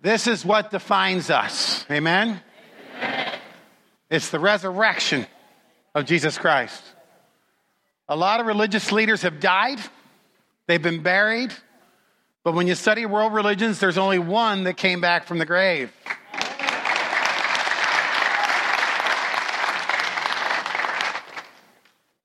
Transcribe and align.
This 0.00 0.28
is 0.28 0.44
what 0.44 0.70
defines 0.70 1.28
us. 1.28 1.84
Amen? 1.90 2.40
It's 4.10 4.30
the 4.30 4.38
resurrection 4.38 5.26
of 5.94 6.04
Jesus 6.04 6.38
Christ. 6.38 6.82
A 8.08 8.16
lot 8.16 8.40
of 8.40 8.46
religious 8.46 8.92
leaders 8.92 9.22
have 9.22 9.40
died, 9.40 9.80
they've 10.66 10.80
been 10.80 11.02
buried, 11.02 11.52
but 12.44 12.54
when 12.54 12.66
you 12.66 12.74
study 12.74 13.04
world 13.06 13.34
religions, 13.34 13.80
there's 13.80 13.98
only 13.98 14.18
one 14.18 14.64
that 14.64 14.76
came 14.76 15.00
back 15.00 15.26
from 15.26 15.38
the 15.38 15.44
grave. 15.44 15.92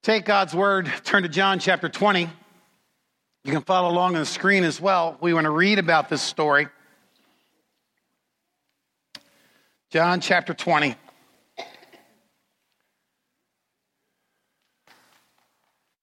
Take 0.03 0.25
God's 0.25 0.53
word, 0.53 0.91
turn 1.03 1.23
to 1.23 1.29
John 1.29 1.59
chapter 1.59 1.89
20. 1.89 2.29
You 3.45 3.51
can 3.51 3.61
follow 3.61 3.89
along 3.89 4.15
on 4.15 4.21
the 4.21 4.25
screen 4.25 4.63
as 4.63 4.79
well. 4.79 5.17
We 5.19 5.33
want 5.33 5.45
to 5.45 5.49
read 5.49 5.79
about 5.79 6.07
this 6.07 6.21
story. 6.21 6.67
John 9.93 10.21
chapter 10.21 10.55
20. 10.55 10.95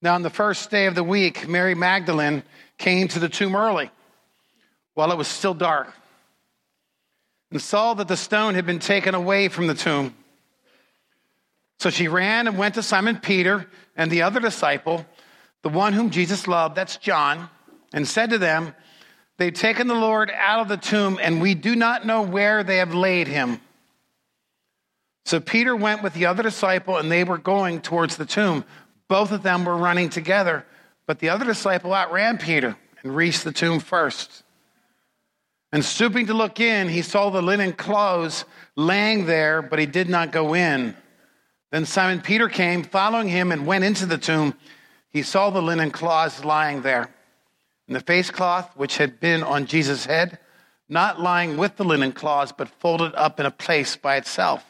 Now, 0.00 0.14
on 0.14 0.22
the 0.22 0.30
first 0.30 0.70
day 0.70 0.86
of 0.86 0.94
the 0.94 1.02
week, 1.02 1.48
Mary 1.48 1.74
Magdalene 1.74 2.44
came 2.78 3.08
to 3.08 3.18
the 3.18 3.28
tomb 3.28 3.56
early 3.56 3.90
while 4.94 5.10
it 5.10 5.18
was 5.18 5.26
still 5.26 5.54
dark 5.54 5.92
and 7.50 7.60
saw 7.60 7.94
that 7.94 8.06
the 8.06 8.16
stone 8.16 8.54
had 8.54 8.64
been 8.64 8.78
taken 8.78 9.16
away 9.16 9.48
from 9.48 9.66
the 9.66 9.74
tomb. 9.74 10.14
So 11.80 11.91
she 11.91 12.06
ran 12.06 12.46
and 12.46 12.56
went 12.56 12.77
to 12.77 12.84
Simon 12.84 13.16
Peter 13.16 13.68
and 13.96 14.08
the 14.08 14.22
other 14.22 14.38
disciple, 14.38 15.04
the 15.62 15.68
one 15.68 15.94
whom 15.94 16.10
Jesus 16.10 16.46
loved, 16.46 16.77
that's 16.77 16.96
John, 16.96 17.50
and 17.92 18.06
said 18.06 18.30
to 18.30 18.38
them, 18.38 18.72
They've 19.38 19.52
taken 19.52 19.88
the 19.88 19.94
Lord 19.94 20.30
out 20.30 20.60
of 20.60 20.68
the 20.68 20.77
tomb, 20.77 21.18
and 21.20 21.42
we 21.42 21.56
do 21.56 21.74
not 21.74 22.06
know 22.06 22.22
where 22.22 22.62
they 22.62 22.77
have 22.77 22.94
laid 22.94 23.27
him. 23.27 23.60
So 25.24 25.40
Peter 25.40 25.76
went 25.76 26.02
with 26.02 26.14
the 26.14 26.26
other 26.26 26.42
disciple, 26.42 26.96
and 26.96 27.10
they 27.10 27.24
were 27.24 27.38
going 27.38 27.80
towards 27.80 28.16
the 28.16 28.26
tomb. 28.26 28.64
Both 29.08 29.32
of 29.32 29.42
them 29.42 29.64
were 29.64 29.76
running 29.76 30.08
together, 30.08 30.64
but 31.06 31.18
the 31.18 31.28
other 31.28 31.44
disciple 31.44 31.92
outran 31.92 32.38
Peter 32.38 32.76
and 33.02 33.14
reached 33.14 33.44
the 33.44 33.52
tomb 33.52 33.80
first. 33.80 34.42
And 35.72 35.84
stooping 35.84 36.26
to 36.26 36.34
look 36.34 36.58
in, 36.58 36.88
he 36.88 37.02
saw 37.02 37.30
the 37.30 37.42
linen 37.42 37.72
clothes 37.72 38.44
laying 38.76 39.26
there, 39.26 39.62
but 39.62 39.78
he 39.78 39.86
did 39.86 40.08
not 40.08 40.32
go 40.32 40.54
in. 40.54 40.96
Then 41.70 41.86
Simon 41.86 42.20
Peter 42.20 42.48
came, 42.48 42.82
following 42.82 43.28
him, 43.28 43.52
and 43.52 43.66
went 43.66 43.84
into 43.84 44.06
the 44.06 44.18
tomb. 44.18 44.54
He 45.10 45.22
saw 45.22 45.50
the 45.50 45.62
linen 45.62 45.91
cloths 45.91 46.44
lying 46.44 46.82
there, 46.82 47.08
and 47.86 47.94
the 47.94 48.00
face 48.00 48.30
cloth 48.30 48.76
which 48.76 48.96
had 48.96 49.20
been 49.20 49.42
on 49.42 49.66
Jesus' 49.66 50.06
head, 50.06 50.38
not 50.88 51.20
lying 51.20 51.56
with 51.56 51.76
the 51.76 51.84
linen 51.84 52.12
cloths, 52.12 52.52
but 52.56 52.68
folded 52.68 53.14
up 53.14 53.38
in 53.38 53.46
a 53.46 53.50
place 53.50 53.96
by 53.96 54.16
itself. 54.16 54.69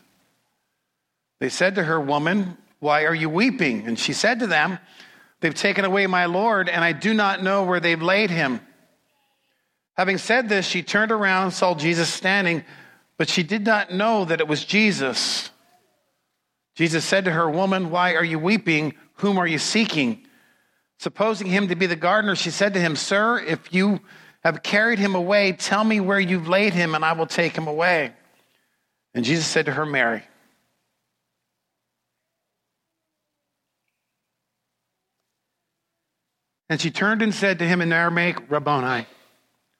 They 1.41 1.49
said 1.49 1.73
to 1.75 1.83
her, 1.83 1.99
Woman, 1.99 2.55
why 2.79 3.05
are 3.05 3.15
you 3.15 3.27
weeping? 3.27 3.87
And 3.87 3.97
she 3.97 4.13
said 4.13 4.39
to 4.39 4.47
them, 4.47 4.77
They've 5.39 5.55
taken 5.55 5.85
away 5.85 6.05
my 6.05 6.27
Lord, 6.27 6.69
and 6.69 6.83
I 6.83 6.91
do 6.91 7.15
not 7.15 7.41
know 7.41 7.63
where 7.63 7.79
they've 7.79 8.01
laid 8.01 8.29
him. 8.29 8.61
Having 9.97 10.19
said 10.19 10.49
this, 10.49 10.67
she 10.67 10.83
turned 10.83 11.11
around 11.11 11.45
and 11.45 11.53
saw 11.53 11.73
Jesus 11.73 12.09
standing, 12.09 12.63
but 13.17 13.27
she 13.27 13.41
did 13.41 13.65
not 13.65 13.91
know 13.91 14.23
that 14.23 14.39
it 14.39 14.47
was 14.47 14.63
Jesus. 14.63 15.49
Jesus 16.75 17.03
said 17.03 17.25
to 17.25 17.31
her, 17.31 17.49
Woman, 17.49 17.89
why 17.89 18.13
are 18.13 18.23
you 18.23 18.37
weeping? 18.37 18.93
Whom 19.15 19.39
are 19.39 19.47
you 19.47 19.57
seeking? 19.57 20.23
Supposing 20.99 21.47
him 21.47 21.69
to 21.69 21.75
be 21.75 21.87
the 21.87 21.95
gardener, 21.95 22.35
she 22.35 22.51
said 22.51 22.75
to 22.75 22.79
him, 22.79 22.95
Sir, 22.95 23.39
if 23.39 23.73
you 23.73 23.99
have 24.43 24.61
carried 24.61 24.99
him 24.99 25.15
away, 25.15 25.53
tell 25.53 25.83
me 25.83 26.01
where 26.01 26.19
you've 26.19 26.47
laid 26.47 26.75
him, 26.75 26.93
and 26.93 27.03
I 27.03 27.13
will 27.13 27.25
take 27.25 27.57
him 27.57 27.65
away. 27.65 28.13
And 29.15 29.25
Jesus 29.25 29.47
said 29.47 29.65
to 29.65 29.71
her, 29.71 29.87
Mary. 29.87 30.21
And 36.71 36.79
she 36.79 36.89
turned 36.89 37.21
and 37.21 37.35
said 37.35 37.59
to 37.59 37.67
him 37.67 37.81
in 37.81 37.91
Aramaic, 37.91 38.49
Rabboni, 38.49 39.05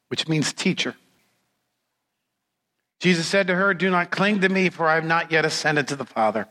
which 0.09 0.27
means 0.27 0.51
teacher. 0.51 0.93
Jesus 2.99 3.25
said 3.25 3.47
to 3.47 3.55
her, 3.55 3.73
Do 3.73 3.89
not 3.89 4.11
cling 4.11 4.41
to 4.41 4.49
me, 4.49 4.69
for 4.69 4.89
I 4.89 4.95
have 4.95 5.05
not 5.05 5.31
yet 5.31 5.45
ascended 5.45 5.87
to 5.87 5.95
the 5.95 6.03
Father. 6.05 6.49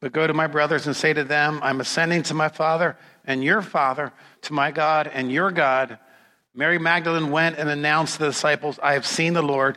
But 0.00 0.12
go 0.12 0.28
to 0.28 0.32
my 0.32 0.46
brothers 0.46 0.86
and 0.86 0.94
say 0.94 1.12
to 1.12 1.24
them, 1.24 1.58
I'm 1.60 1.80
ascending 1.80 2.22
to 2.22 2.34
my 2.34 2.48
Father 2.48 2.96
and 3.24 3.42
your 3.42 3.60
Father, 3.60 4.12
to 4.42 4.52
my 4.52 4.70
God 4.70 5.10
and 5.12 5.32
your 5.32 5.50
God. 5.50 5.98
Mary 6.54 6.78
Magdalene 6.78 7.32
went 7.32 7.58
and 7.58 7.68
announced 7.68 8.12
to 8.12 8.18
the 8.20 8.26
disciples, 8.26 8.78
I 8.80 8.92
have 8.92 9.06
seen 9.06 9.32
the 9.32 9.42
Lord, 9.42 9.76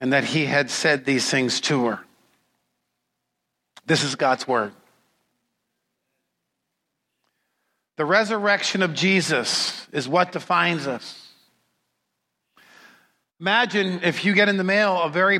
and 0.00 0.12
that 0.12 0.24
he 0.24 0.46
had 0.46 0.70
said 0.70 1.04
these 1.04 1.30
things 1.30 1.60
to 1.60 1.86
her. 1.86 2.00
This 3.86 4.02
is 4.02 4.16
God's 4.16 4.48
word. 4.48 4.72
The 8.02 8.06
resurrection 8.06 8.82
of 8.82 8.94
Jesus 8.94 9.86
is 9.92 10.08
what 10.08 10.32
defines 10.32 10.88
us. 10.88 11.28
Imagine 13.38 14.00
if 14.02 14.24
you 14.24 14.34
get 14.34 14.48
in 14.48 14.56
the 14.56 14.64
mail 14.64 15.00
a 15.00 15.08
very 15.08 15.38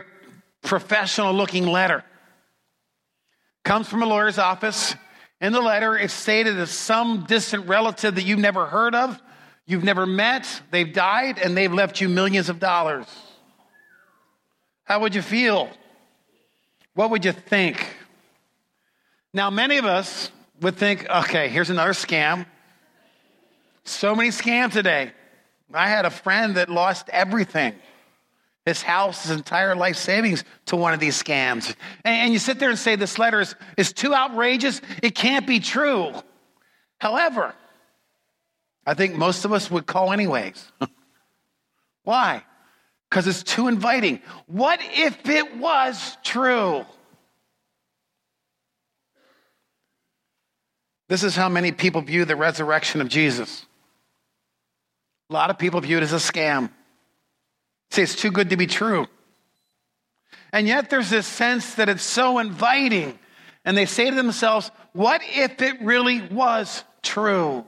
professional 0.62 1.34
looking 1.34 1.66
letter. 1.66 2.04
Comes 3.64 3.88
from 3.88 4.04
a 4.04 4.06
lawyer's 4.06 4.38
office. 4.38 4.94
In 5.40 5.52
the 5.52 5.60
letter, 5.60 5.98
it's 5.98 6.14
stated 6.14 6.56
that 6.58 6.68
some 6.68 7.24
distant 7.24 7.66
relative 7.66 8.14
that 8.14 8.22
you've 8.22 8.38
never 8.38 8.66
heard 8.66 8.94
of, 8.94 9.20
you've 9.66 9.82
never 9.82 10.06
met, 10.06 10.62
they've 10.70 10.92
died, 10.92 11.40
and 11.40 11.56
they've 11.56 11.74
left 11.74 12.00
you 12.00 12.08
millions 12.08 12.48
of 12.48 12.60
dollars. 12.60 13.06
How 14.84 15.00
would 15.00 15.16
you 15.16 15.22
feel? 15.22 15.68
What 16.94 17.10
would 17.10 17.24
you 17.24 17.32
think? 17.32 17.84
Now, 19.34 19.50
many 19.50 19.78
of 19.78 19.84
us 19.84 20.30
would 20.60 20.76
think, 20.76 21.10
okay, 21.10 21.48
here's 21.48 21.70
another 21.70 21.90
scam. 21.90 22.46
So 23.84 24.14
many 24.14 24.30
scams 24.30 24.72
today. 24.72 25.12
I 25.72 25.88
had 25.88 26.04
a 26.04 26.10
friend 26.10 26.56
that 26.56 26.68
lost 26.68 27.08
everything 27.08 27.74
his 28.64 28.80
house, 28.80 29.24
his 29.24 29.36
entire 29.36 29.74
life 29.74 29.96
savings 29.96 30.44
to 30.66 30.76
one 30.76 30.94
of 30.94 31.00
these 31.00 31.20
scams. 31.20 31.74
And, 32.04 32.14
and, 32.14 32.32
you 32.32 32.38
sit 32.38 32.58
there 32.58 32.70
and 32.70 32.78
say, 32.78 32.96
This 32.96 33.18
letter 33.18 33.40
is, 33.40 33.54
is 33.76 33.92
too 33.92 34.14
outrageous. 34.14 34.80
It 35.02 35.14
can't 35.14 35.46
be 35.46 35.58
true. 35.58 36.12
However, 36.98 37.54
I 38.86 38.94
think 38.94 39.16
most 39.16 39.44
of 39.44 39.52
us 39.52 39.70
would 39.70 39.86
call 39.86 40.12
anyways. 40.12 40.70
Why? 42.04 42.44
Because 43.10 43.26
it's 43.26 43.42
too 43.42 43.68
inviting. 43.68 44.20
What 44.46 44.80
if 44.82 45.28
it 45.28 45.56
was 45.56 46.16
true? 46.22 46.84
This 51.08 51.24
is 51.24 51.36
how 51.36 51.48
many 51.48 51.72
people 51.72 52.00
view 52.00 52.24
the 52.24 52.36
resurrection 52.36 53.00
of 53.00 53.08
Jesus. 53.08 53.66
A 55.32 55.34
lot 55.34 55.48
of 55.48 55.56
people 55.56 55.80
view 55.80 55.96
it 55.96 56.02
as 56.02 56.12
a 56.12 56.16
scam. 56.16 56.68
Say 57.90 58.02
it's 58.02 58.14
too 58.14 58.30
good 58.30 58.50
to 58.50 58.58
be 58.58 58.66
true. 58.66 59.06
And 60.52 60.68
yet 60.68 60.90
there's 60.90 61.08
this 61.08 61.26
sense 61.26 61.76
that 61.76 61.88
it's 61.88 62.02
so 62.02 62.38
inviting. 62.38 63.18
And 63.64 63.74
they 63.74 63.86
say 63.86 64.10
to 64.10 64.14
themselves, 64.14 64.70
what 64.92 65.22
if 65.24 65.62
it 65.62 65.80
really 65.80 66.20
was 66.20 66.84
true? 67.02 67.64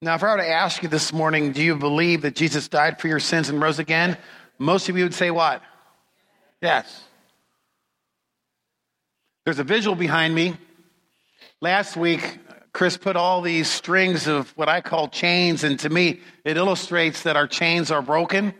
Now, 0.00 0.14
if 0.14 0.22
I 0.22 0.30
were 0.30 0.38
to 0.38 0.48
ask 0.48 0.82
you 0.82 0.88
this 0.88 1.12
morning, 1.12 1.52
do 1.52 1.62
you 1.62 1.76
believe 1.76 2.22
that 2.22 2.34
Jesus 2.34 2.66
died 2.68 2.98
for 2.98 3.08
your 3.08 3.20
sins 3.20 3.50
and 3.50 3.60
rose 3.60 3.78
again? 3.78 4.16
Most 4.58 4.88
of 4.88 4.96
you 4.96 5.04
would 5.04 5.12
say 5.12 5.30
what? 5.30 5.60
Yes. 6.62 7.02
There's 9.44 9.58
a 9.58 9.64
visual 9.64 9.96
behind 9.96 10.34
me. 10.34 10.56
Last 11.66 11.96
week, 11.96 12.38
Chris 12.72 12.96
put 12.96 13.16
all 13.16 13.42
these 13.42 13.68
strings 13.68 14.28
of 14.28 14.56
what 14.56 14.68
I 14.68 14.80
call 14.80 15.08
chains, 15.08 15.64
and 15.64 15.76
to 15.80 15.90
me, 15.90 16.20
it 16.44 16.56
illustrates 16.56 17.24
that 17.24 17.34
our 17.34 17.48
chains 17.48 17.90
are 17.90 18.02
broken. 18.02 18.54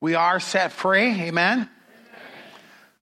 We 0.00 0.14
are 0.14 0.38
set 0.38 0.70
free. 0.70 1.10
Amen? 1.22 1.68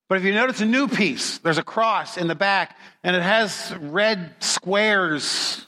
But 0.08 0.16
if 0.16 0.24
you 0.24 0.32
notice 0.32 0.62
a 0.62 0.64
new 0.64 0.88
piece, 0.88 1.36
there's 1.40 1.58
a 1.58 1.62
cross 1.62 2.16
in 2.16 2.26
the 2.26 2.34
back, 2.34 2.78
and 3.04 3.14
it 3.14 3.20
has 3.20 3.74
red 3.82 4.34
squares 4.40 5.66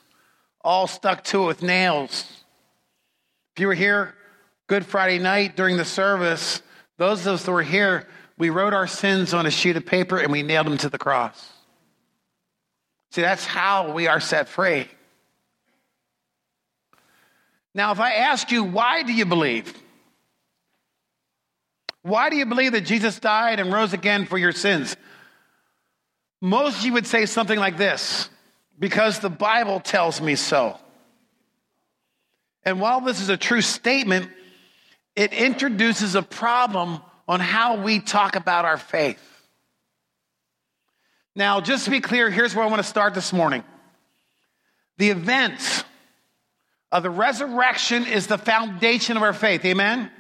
all 0.63 0.87
stuck 0.87 1.23
to 1.25 1.43
it 1.43 1.47
with 1.49 1.63
nails. 1.63 2.25
If 3.55 3.61
you 3.61 3.67
were 3.67 3.75
here 3.75 4.15
Good 4.69 4.87
Friday 4.87 5.19
night 5.19 5.55
during 5.55 5.77
the 5.77 5.85
service, 5.85 6.63
those 6.97 7.27
of 7.27 7.35
us 7.35 7.45
that 7.45 7.53
were 7.53 7.63
here, 7.63 8.09
we 8.39 8.49
wrote 8.49 8.73
our 8.73 8.87
sins 8.87 9.35
on 9.35 9.45
a 9.45 9.51
sheet 9.51 9.77
of 9.77 9.85
paper 9.85 10.17
and 10.17 10.33
we 10.33 10.43
nailed 10.43 10.67
them 10.67 10.79
to 10.79 10.89
the 10.89 10.97
cross. 10.97 11.53
See, 13.13 13.21
that's 13.21 13.45
how 13.45 13.93
we 13.93 14.09
are 14.09 14.21
set 14.21 14.49
free. 14.49 14.89
Now, 17.75 17.93
if 17.93 18.01
I 18.01 18.13
ask 18.15 18.51
you, 18.51 18.65
why 18.65 19.03
do 19.03 19.13
you 19.13 19.27
believe? 19.27 19.73
Why 22.01 22.31
do 22.31 22.37
you 22.37 22.47
believe 22.47 22.73
that 22.73 22.83
Jesus 22.83 23.21
died 23.21 23.61
and 23.61 23.71
rose 23.71 23.93
again 23.93 24.25
for 24.25 24.39
your 24.39 24.53
sins? 24.53 24.97
Most 26.41 26.79
of 26.79 26.87
you 26.87 26.95
would 26.95 27.07
say 27.07 27.27
something 27.27 27.59
like 27.59 27.77
this 27.77 28.31
because 28.79 29.19
the 29.19 29.31
Bible 29.31 29.79
tells 29.79 30.21
me 30.23 30.35
so. 30.35 30.79
And 32.65 32.81
while 32.81 33.03
this 33.03 33.21
is 33.21 33.29
a 33.29 33.37
true 33.37 33.61
statement, 33.61 34.31
it 35.15 35.35
introduces 35.35 36.15
a 36.15 36.23
problem 36.23 37.01
on 37.29 37.41
how 37.41 37.83
we 37.83 38.01
talk 38.01 38.37
about 38.37 38.65
our 38.65 38.79
faith. 38.79 39.32
Now, 41.35 41.61
just 41.61 41.87
to 41.87 41.91
be 41.91 42.01
clear, 42.01 42.31
here's 42.31 42.55
where 42.55 42.65
I 42.65 42.69
want 42.69 42.83
to 42.83 42.89
start 42.89 43.15
this 43.15 43.33
morning. 43.33 43.65
The 44.99 45.11
event 45.11 45.85
of 46.91 47.03
the 47.03 47.11
resurrection 47.11 48.07
is 48.07 48.27
the 48.27 48.39
foundation 48.39 49.17
of 49.17 49.23
our 49.23 49.33
faith. 49.33 49.65
Amen? 49.65 50.11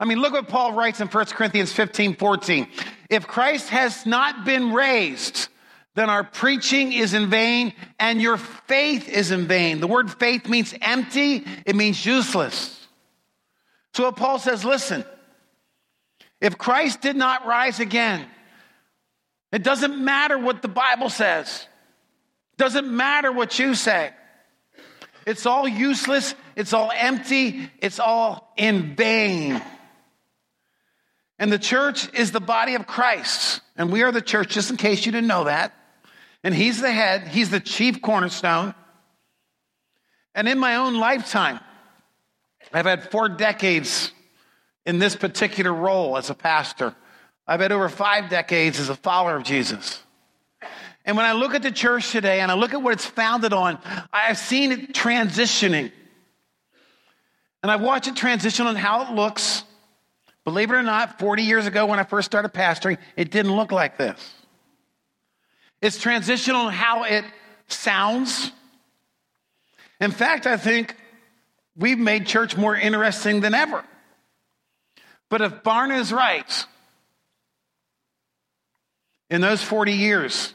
I 0.00 0.04
mean, 0.04 0.20
look 0.20 0.32
what 0.32 0.48
Paul 0.48 0.72
writes 0.72 1.00
in 1.00 1.08
1 1.08 1.24
Corinthians 1.26 1.72
15 1.72 2.16
14. 2.16 2.68
If 3.10 3.26
Christ 3.26 3.68
has 3.70 4.04
not 4.06 4.44
been 4.44 4.72
raised, 4.72 5.48
then 5.94 6.10
our 6.10 6.24
preaching 6.24 6.92
is 6.92 7.14
in 7.14 7.30
vain 7.30 7.72
and 7.98 8.20
your 8.20 8.36
faith 8.36 9.08
is 9.08 9.30
in 9.30 9.46
vain. 9.46 9.80
The 9.80 9.86
word 9.86 10.10
faith 10.10 10.48
means 10.48 10.74
empty, 10.80 11.44
it 11.64 11.74
means 11.74 12.04
useless. 12.04 12.86
So 13.94 14.12
Paul 14.12 14.38
says, 14.38 14.64
listen, 14.64 15.04
if 16.40 16.56
Christ 16.56 17.00
did 17.00 17.16
not 17.16 17.46
rise 17.46 17.80
again, 17.80 18.26
it 19.52 19.62
doesn't 19.62 20.02
matter 20.02 20.38
what 20.38 20.62
the 20.62 20.68
Bible 20.68 21.10
says. 21.10 21.66
It 22.52 22.58
doesn't 22.58 22.88
matter 22.88 23.32
what 23.32 23.58
you 23.58 23.74
say. 23.74 24.10
It's 25.26 25.46
all 25.46 25.68
useless, 25.68 26.34
it's 26.56 26.72
all 26.72 26.90
empty, 26.94 27.70
it's 27.80 28.00
all 28.00 28.52
in 28.56 28.96
vain. 28.96 29.60
And 31.38 31.52
the 31.52 31.58
church 31.58 32.12
is 32.14 32.32
the 32.32 32.40
body 32.40 32.74
of 32.74 32.86
Christ. 32.86 33.60
And 33.76 33.92
we 33.92 34.02
are 34.02 34.10
the 34.10 34.22
church, 34.22 34.48
just 34.48 34.70
in 34.70 34.76
case 34.76 35.06
you 35.06 35.12
didn't 35.12 35.28
know 35.28 35.44
that. 35.44 35.74
And 36.42 36.54
he's 36.54 36.80
the 36.80 36.90
head, 36.90 37.28
he's 37.28 37.50
the 37.50 37.60
chief 37.60 38.02
cornerstone. 38.02 38.74
And 40.34 40.48
in 40.48 40.58
my 40.58 40.76
own 40.76 40.98
lifetime, 40.98 41.60
I've 42.72 42.86
had 42.86 43.10
four 43.10 43.28
decades 43.28 44.12
in 44.86 44.98
this 44.98 45.14
particular 45.14 45.72
role 45.72 46.16
as 46.16 46.30
a 46.30 46.34
pastor. 46.34 46.94
I've 47.48 47.60
had 47.60 47.72
over 47.72 47.88
five 47.88 48.28
decades 48.28 48.78
as 48.78 48.90
a 48.90 48.94
follower 48.94 49.36
of 49.36 49.42
Jesus. 49.42 50.02
And 51.06 51.16
when 51.16 51.24
I 51.24 51.32
look 51.32 51.54
at 51.54 51.62
the 51.62 51.72
church 51.72 52.12
today 52.12 52.40
and 52.40 52.52
I 52.52 52.54
look 52.54 52.74
at 52.74 52.82
what 52.82 52.92
it's 52.92 53.06
founded 53.06 53.54
on, 53.54 53.78
I've 54.12 54.36
seen 54.36 54.70
it 54.70 54.92
transitioning. 54.92 55.90
And 57.62 57.72
I've 57.72 57.80
watched 57.80 58.06
it 58.06 58.16
transition 58.16 58.66
on 58.66 58.76
how 58.76 59.02
it 59.02 59.14
looks. 59.14 59.64
Believe 60.44 60.70
it 60.70 60.74
or 60.74 60.82
not, 60.82 61.18
40 61.18 61.42
years 61.42 61.66
ago 61.66 61.86
when 61.86 61.98
I 61.98 62.04
first 62.04 62.26
started 62.26 62.52
pastoring, 62.52 62.98
it 63.16 63.30
didn't 63.30 63.56
look 63.56 63.72
like 63.72 63.96
this. 63.96 64.34
It's 65.80 65.98
transitional 65.98 66.66
on 66.66 66.72
how 66.72 67.04
it 67.04 67.24
sounds. 67.68 68.52
In 70.00 70.10
fact, 70.10 70.46
I 70.46 70.58
think 70.58 70.94
we've 71.74 71.98
made 71.98 72.26
church 72.26 72.56
more 72.56 72.76
interesting 72.76 73.40
than 73.40 73.54
ever. 73.54 73.82
But 75.30 75.40
if 75.40 75.62
Barna 75.62 75.98
is 75.98 76.12
right, 76.12 76.66
in 79.30 79.40
those 79.40 79.62
40 79.62 79.92
years, 79.92 80.52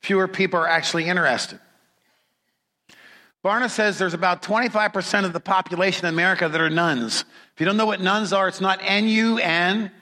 fewer 0.00 0.28
people 0.28 0.60
are 0.60 0.68
actually 0.68 1.06
interested. 1.06 1.60
Barna 3.44 3.70
says 3.70 3.96
there's 3.98 4.14
about 4.14 4.42
25% 4.42 5.24
of 5.24 5.32
the 5.32 5.40
population 5.40 6.06
in 6.06 6.12
America 6.12 6.48
that 6.48 6.60
are 6.60 6.68
nones. 6.68 7.24
If 7.54 7.60
you 7.60 7.66
don't 7.66 7.76
know 7.76 7.86
what 7.86 8.00
nones 8.00 8.32
are, 8.32 8.48
it's 8.48 8.60
not 8.60 8.80
N 8.82 9.06
U 9.06 9.38
N. 9.38 9.92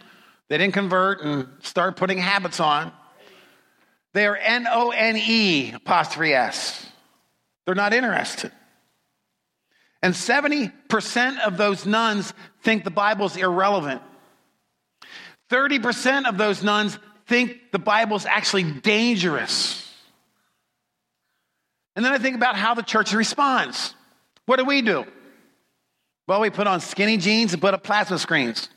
They 0.48 0.58
didn't 0.58 0.72
convert 0.72 1.20
and 1.20 1.48
start 1.62 1.96
putting 1.96 2.18
habits 2.18 2.58
on. 2.58 2.90
They 4.14 4.26
are 4.26 4.36
N 4.36 4.66
O 4.70 4.90
N 4.90 5.16
E 5.18 5.72
apostrophe 5.72 6.32
S. 6.32 6.86
They're 7.66 7.74
not 7.74 7.92
interested. 7.92 8.50
And 10.02 10.14
70% 10.14 11.40
of 11.40 11.56
those 11.56 11.86
nones 11.86 12.32
think 12.62 12.84
the 12.84 12.90
Bible's 12.90 13.36
irrelevant. 13.36 14.02
30% 15.50 16.26
of 16.26 16.36
those 16.36 16.62
nones 16.62 16.98
think 17.26 17.72
the 17.72 17.78
Bible 17.78 18.16
is 18.16 18.26
actually 18.26 18.64
dangerous. 18.64 19.80
And 21.96 22.04
then 22.04 22.12
I 22.12 22.18
think 22.18 22.36
about 22.36 22.56
how 22.56 22.74
the 22.74 22.82
church 22.82 23.12
responds. 23.12 23.94
What 24.46 24.58
do 24.58 24.64
we 24.64 24.82
do? 24.82 25.04
Well, 26.26 26.40
we 26.40 26.50
put 26.50 26.66
on 26.66 26.80
skinny 26.80 27.16
jeans 27.18 27.52
and 27.52 27.60
put 27.60 27.74
up 27.74 27.82
plasma 27.82 28.18
screens. 28.18 28.68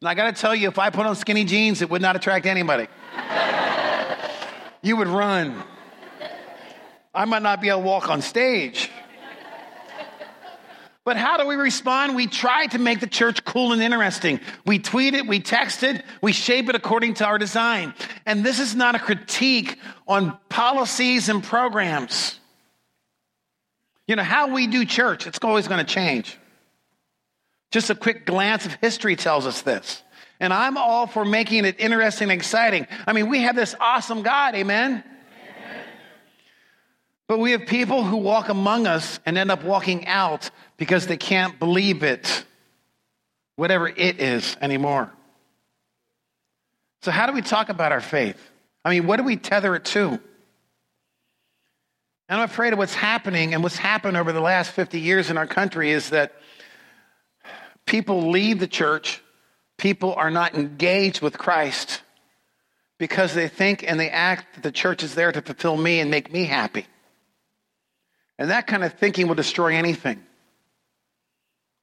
And 0.00 0.08
I 0.08 0.14
got 0.14 0.34
to 0.34 0.40
tell 0.40 0.54
you, 0.54 0.68
if 0.68 0.78
I 0.78 0.90
put 0.90 1.06
on 1.06 1.14
skinny 1.14 1.44
jeans, 1.44 1.82
it 1.82 1.90
would 1.90 2.02
not 2.02 2.16
attract 2.16 2.46
anybody. 2.46 2.88
you 4.82 4.96
would 4.96 5.08
run. 5.08 5.62
I 7.14 7.24
might 7.24 7.42
not 7.42 7.60
be 7.60 7.68
able 7.68 7.80
to 7.80 7.86
walk 7.86 8.08
on 8.08 8.22
stage. 8.22 8.89
But 11.04 11.16
how 11.16 11.38
do 11.38 11.46
we 11.46 11.54
respond? 11.54 12.14
We 12.14 12.26
try 12.26 12.66
to 12.68 12.78
make 12.78 13.00
the 13.00 13.06
church 13.06 13.44
cool 13.44 13.72
and 13.72 13.82
interesting. 13.82 14.38
We 14.66 14.78
tweet 14.78 15.14
it, 15.14 15.26
we 15.26 15.40
text 15.40 15.82
it, 15.82 16.04
we 16.20 16.32
shape 16.32 16.68
it 16.68 16.74
according 16.74 17.14
to 17.14 17.24
our 17.24 17.38
design. 17.38 17.94
And 18.26 18.44
this 18.44 18.60
is 18.60 18.76
not 18.76 18.94
a 18.94 18.98
critique 18.98 19.78
on 20.06 20.36
policies 20.50 21.28
and 21.28 21.42
programs. 21.42 22.38
You 24.06 24.16
know, 24.16 24.22
how 24.22 24.52
we 24.52 24.66
do 24.66 24.84
church, 24.84 25.26
it's 25.26 25.38
always 25.42 25.68
going 25.68 25.84
to 25.84 25.90
change. 25.90 26.36
Just 27.70 27.88
a 27.88 27.94
quick 27.94 28.26
glance 28.26 28.66
of 28.66 28.74
history 28.74 29.16
tells 29.16 29.46
us 29.46 29.62
this. 29.62 30.02
And 30.38 30.52
I'm 30.52 30.76
all 30.76 31.06
for 31.06 31.24
making 31.24 31.64
it 31.64 31.78
interesting 31.78 32.30
and 32.30 32.38
exciting. 32.38 32.86
I 33.06 33.12
mean, 33.12 33.28
we 33.28 33.42
have 33.42 33.54
this 33.56 33.74
awesome 33.78 34.22
God, 34.22 34.54
amen? 34.54 35.04
But 37.28 37.38
we 37.38 37.52
have 37.52 37.66
people 37.66 38.02
who 38.02 38.16
walk 38.16 38.48
among 38.48 38.88
us 38.88 39.20
and 39.24 39.38
end 39.38 39.52
up 39.52 39.62
walking 39.62 40.08
out 40.08 40.50
because 40.80 41.06
they 41.06 41.18
can't 41.18 41.58
believe 41.58 42.02
it, 42.02 42.42
whatever 43.56 43.86
it 43.86 44.18
is 44.18 44.56
anymore. 44.62 45.12
So, 47.02 47.10
how 47.10 47.26
do 47.26 47.34
we 47.34 47.42
talk 47.42 47.68
about 47.68 47.92
our 47.92 48.00
faith? 48.00 48.40
I 48.82 48.88
mean, 48.88 49.06
what 49.06 49.18
do 49.18 49.22
we 49.22 49.36
tether 49.36 49.76
it 49.76 49.84
to? 49.84 50.08
And 50.08 50.20
I'm 52.30 52.44
afraid 52.44 52.72
of 52.72 52.78
what's 52.78 52.94
happening 52.94 53.52
and 53.52 53.62
what's 53.62 53.76
happened 53.76 54.16
over 54.16 54.32
the 54.32 54.40
last 54.40 54.70
50 54.70 54.98
years 54.98 55.28
in 55.28 55.36
our 55.36 55.46
country 55.46 55.90
is 55.90 56.10
that 56.10 56.32
people 57.84 58.30
leave 58.30 58.58
the 58.58 58.66
church, 58.66 59.20
people 59.76 60.14
are 60.14 60.30
not 60.30 60.54
engaged 60.54 61.20
with 61.20 61.36
Christ 61.36 62.00
because 62.96 63.34
they 63.34 63.48
think 63.48 63.84
and 63.86 64.00
they 64.00 64.08
act 64.08 64.54
that 64.54 64.62
the 64.62 64.72
church 64.72 65.02
is 65.02 65.14
there 65.14 65.30
to 65.30 65.42
fulfill 65.42 65.76
me 65.76 66.00
and 66.00 66.10
make 66.10 66.32
me 66.32 66.44
happy. 66.44 66.86
And 68.38 68.48
that 68.48 68.66
kind 68.66 68.82
of 68.82 68.94
thinking 68.94 69.28
will 69.28 69.34
destroy 69.34 69.74
anything. 69.74 70.24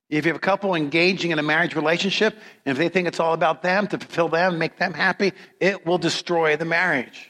If 0.10 0.26
you 0.26 0.30
have 0.30 0.38
a 0.38 0.40
couple 0.40 0.74
engaging 0.74 1.32
in 1.32 1.40
a 1.40 1.44
marriage 1.44 1.76
relationship, 1.76 2.38
and 2.66 2.72
if 2.72 2.78
they 2.78 2.88
think 2.88 3.08
it's 3.08 3.20
all 3.20 3.34
about 3.34 3.62
them 3.62 3.88
to 3.88 3.98
fulfill 3.98 4.30
them, 4.30 4.58
make 4.58 4.78
them 4.78 4.94
happy, 4.94 5.34
it 5.60 5.86
will 5.86 5.98
destroy 5.98 6.56
the 6.56 6.66
marriage. 6.66 7.30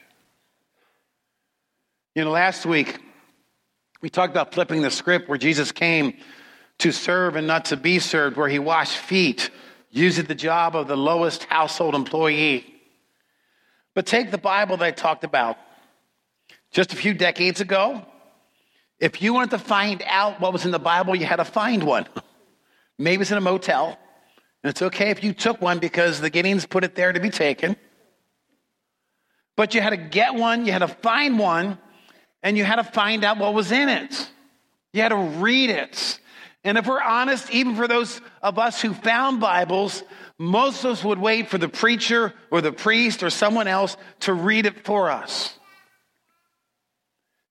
You 2.14 2.24
know, 2.24 2.30
last 2.30 2.64
week 2.64 2.98
we 4.00 4.10
talked 4.10 4.32
about 4.32 4.54
flipping 4.54 4.82
the 4.82 4.92
script 4.92 5.28
where 5.28 5.38
Jesus 5.38 5.72
came 5.72 6.16
to 6.78 6.92
serve 6.92 7.34
and 7.34 7.48
not 7.48 7.66
to 7.66 7.76
be 7.76 7.98
served, 7.98 8.36
where 8.36 8.48
he 8.48 8.60
washed 8.60 8.96
feet, 8.96 9.50
using 9.90 10.26
the 10.26 10.34
job 10.34 10.76
of 10.76 10.86
the 10.86 10.96
lowest 10.96 11.44
household 11.44 11.96
employee. 11.96 12.64
But 13.94 14.06
take 14.06 14.30
the 14.30 14.38
Bible 14.38 14.76
that 14.76 14.84
I 14.84 14.90
talked 14.92 15.24
about 15.24 15.56
just 16.70 16.92
a 16.92 16.96
few 16.96 17.14
decades 17.14 17.60
ago. 17.60 18.06
If 19.00 19.20
you 19.20 19.34
wanted 19.34 19.50
to 19.50 19.58
find 19.58 20.02
out 20.06 20.40
what 20.40 20.52
was 20.52 20.64
in 20.64 20.70
the 20.70 20.78
Bible, 20.78 21.16
you 21.16 21.26
had 21.26 21.36
to 21.36 21.44
find 21.44 21.82
one. 21.82 22.06
Maybe 22.98 23.22
it's 23.22 23.30
in 23.30 23.38
a 23.38 23.40
motel. 23.40 23.98
And 24.62 24.70
it's 24.70 24.82
okay 24.82 25.10
if 25.10 25.22
you 25.22 25.32
took 25.32 25.60
one 25.60 25.78
because 25.78 26.20
the 26.20 26.30
Gideons 26.30 26.68
put 26.68 26.84
it 26.84 26.94
there 26.94 27.12
to 27.12 27.20
be 27.20 27.30
taken. 27.30 27.76
But 29.56 29.74
you 29.74 29.80
had 29.80 29.90
to 29.90 29.96
get 29.96 30.34
one, 30.34 30.66
you 30.66 30.72
had 30.72 30.80
to 30.80 30.88
find 30.88 31.38
one, 31.38 31.78
and 32.42 32.56
you 32.56 32.64
had 32.64 32.76
to 32.76 32.84
find 32.84 33.24
out 33.24 33.38
what 33.38 33.54
was 33.54 33.72
in 33.72 33.88
it. 33.88 34.30
You 34.92 35.02
had 35.02 35.10
to 35.10 35.16
read 35.16 35.70
it. 35.70 36.20
And 36.64 36.76
if 36.76 36.86
we're 36.86 37.02
honest, 37.02 37.50
even 37.50 37.76
for 37.76 37.86
those 37.86 38.20
of 38.42 38.58
us 38.58 38.82
who 38.82 38.94
found 38.94 39.40
Bibles, 39.40 40.02
most 40.38 40.84
of 40.84 40.92
us 40.92 41.04
would 41.04 41.18
wait 41.18 41.48
for 41.48 41.58
the 41.58 41.68
preacher 41.68 42.34
or 42.50 42.60
the 42.60 42.72
priest 42.72 43.22
or 43.22 43.30
someone 43.30 43.68
else 43.68 43.96
to 44.20 44.32
read 44.32 44.66
it 44.66 44.84
for 44.84 45.10
us. 45.10 45.56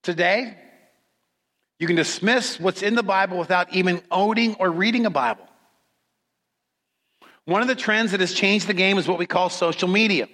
Today, 0.04 0.58
You 1.80 1.88
can 1.88 1.96
dismiss 1.96 2.60
what's 2.60 2.82
in 2.82 2.96
the 2.96 3.04
Bible 3.04 3.38
without 3.38 3.74
even 3.74 4.02
owning 4.10 4.56
or 4.56 4.72
reading 4.72 5.06
a 5.06 5.10
Bible. 5.10 5.48
One 7.46 7.62
of 7.62 7.68
the 7.68 7.76
trends 7.76 8.12
that 8.12 8.20
has 8.20 8.34
changed 8.34 8.68
the 8.68 8.74
game 8.74 8.98
is 8.98 9.08
what 9.08 9.20
we 9.20 9.26
call 9.26 9.50
social 9.50 9.88
media. 9.88 10.28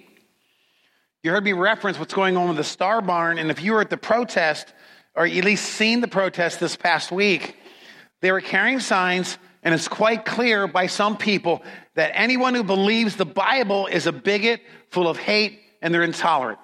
You 1.22 1.30
heard 1.30 1.44
me 1.44 1.52
reference 1.52 1.98
what's 1.98 2.14
going 2.14 2.36
on 2.36 2.48
with 2.48 2.56
the 2.56 2.64
Star 2.64 3.00
Barn, 3.00 3.38
and 3.38 3.50
if 3.50 3.62
you 3.62 3.72
were 3.72 3.80
at 3.80 3.90
the 3.90 3.96
protest, 3.96 4.72
or 5.14 5.24
at 5.24 5.32
least 5.32 5.64
seen 5.64 6.00
the 6.00 6.08
protest 6.08 6.60
this 6.60 6.76
past 6.76 7.12
week, 7.12 7.56
they 8.20 8.32
were 8.32 8.40
carrying 8.40 8.80
signs, 8.80 9.38
and 9.62 9.74
it's 9.74 9.88
quite 9.88 10.24
clear 10.24 10.66
by 10.66 10.86
some 10.86 11.16
people 11.16 11.62
that 11.94 12.12
anyone 12.14 12.54
who 12.54 12.64
believes 12.64 13.16
the 13.16 13.24
Bible 13.24 13.86
is 13.86 14.06
a 14.06 14.12
bigot, 14.12 14.60
full 14.90 15.08
of 15.08 15.16
hate, 15.16 15.60
and 15.80 15.94
they're 15.94 16.02
intolerant. 16.02 16.58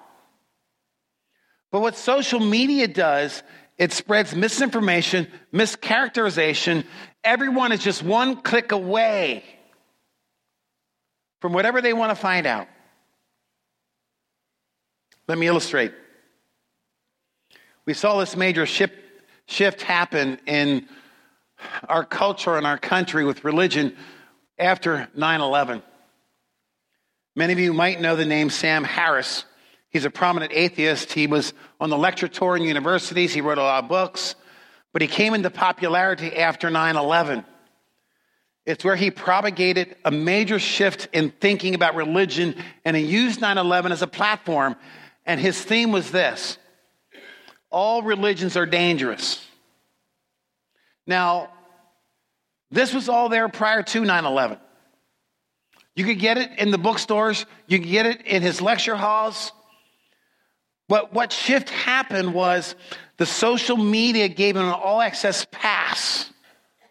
But 1.71 1.81
what 1.81 1.95
social 1.95 2.39
media 2.39 2.87
does, 2.87 3.41
it 3.77 3.91
spreads 3.93 4.35
misinformation, 4.35 5.27
mischaracterization. 5.53 6.85
Everyone 7.23 7.71
is 7.71 7.83
just 7.83 8.03
one 8.03 8.41
click 8.41 8.71
away 8.71 9.43
from 11.39 11.53
whatever 11.53 11.81
they 11.81 11.93
want 11.93 12.11
to 12.11 12.15
find 12.15 12.45
out. 12.45 12.67
Let 15.27 15.37
me 15.37 15.47
illustrate. 15.47 15.93
We 17.85 17.93
saw 17.93 18.19
this 18.19 18.35
major 18.35 18.65
shift, 18.65 18.93
shift 19.47 19.81
happen 19.81 20.39
in 20.45 20.87
our 21.87 22.03
culture 22.03 22.57
and 22.57 22.65
our 22.65 22.77
country 22.77 23.25
with 23.25 23.43
religion 23.43 23.95
after 24.57 25.07
9 25.15 25.41
11. 25.41 25.81
Many 27.35 27.53
of 27.53 27.59
you 27.59 27.73
might 27.73 28.01
know 28.01 28.15
the 28.15 28.25
name 28.25 28.49
Sam 28.49 28.83
Harris. 28.83 29.45
He's 29.91 30.05
a 30.05 30.09
prominent 30.09 30.53
atheist. 30.53 31.11
He 31.11 31.27
was 31.27 31.53
on 31.79 31.89
the 31.89 31.97
lecture 31.97 32.27
tour 32.27 32.55
in 32.55 32.63
universities, 32.63 33.33
he 33.33 33.41
wrote 33.41 33.57
a 33.57 33.63
lot 33.63 33.83
of 33.83 33.89
books, 33.89 34.35
but 34.93 35.01
he 35.01 35.07
came 35.07 35.33
into 35.33 35.49
popularity 35.49 36.35
after 36.37 36.69
9 36.69 36.95
11. 36.95 37.45
It's 38.65 38.83
where 38.83 38.95
he 38.95 39.11
propagated 39.11 39.95
a 40.05 40.11
major 40.11 40.59
shift 40.59 41.09
in 41.13 41.31
thinking 41.31 41.75
about 41.75 41.95
religion, 41.95 42.55
and 42.85 42.95
he 42.95 43.03
used 43.03 43.41
9 43.41 43.57
11 43.57 43.91
as 43.91 44.01
a 44.01 44.07
platform. 44.07 44.75
And 45.25 45.39
his 45.39 45.61
theme 45.61 45.91
was 45.91 46.11
this 46.11 46.57
all 47.69 48.03
religions 48.03 48.57
are 48.57 48.65
dangerous. 48.65 49.45
Now, 51.07 51.51
this 52.69 52.93
was 52.93 53.09
all 53.09 53.29
there 53.29 53.49
prior 53.49 53.83
to 53.83 54.05
9 54.05 54.25
11. 54.25 54.57
You 55.95 56.05
could 56.05 56.19
get 56.19 56.37
it 56.37 56.57
in 56.57 56.71
the 56.71 56.77
bookstores, 56.77 57.45
you 57.67 57.79
could 57.79 57.89
get 57.89 58.05
it 58.05 58.25
in 58.25 58.41
his 58.41 58.61
lecture 58.61 58.95
halls. 58.95 59.51
But 60.91 61.13
what 61.13 61.31
shift 61.31 61.69
happened 61.69 62.33
was 62.33 62.75
the 63.15 63.25
social 63.25 63.77
media 63.77 64.27
gave 64.27 64.57
him 64.57 64.65
an 64.65 64.73
all 64.73 64.99
access 64.99 65.47
pass 65.49 66.29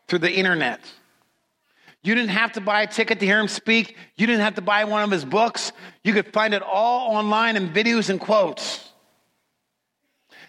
through 0.09 0.21
the 0.21 0.33
internet. 0.33 0.81
You 2.03 2.15
didn't 2.15 2.31
have 2.31 2.53
to 2.53 2.63
buy 2.63 2.81
a 2.81 2.87
ticket 2.87 3.21
to 3.21 3.27
hear 3.27 3.39
him 3.39 3.47
speak. 3.47 3.99
You 4.17 4.27
didn't 4.27 4.41
have 4.41 4.55
to 4.55 4.63
buy 4.63 4.85
one 4.85 5.03
of 5.03 5.11
his 5.11 5.27
books. 5.27 5.73
You 6.03 6.15
could 6.15 6.33
find 6.33 6.55
it 6.55 6.63
all 6.63 7.15
online 7.15 7.57
in 7.57 7.75
videos 7.75 8.09
and 8.09 8.19
quotes. 8.19 8.91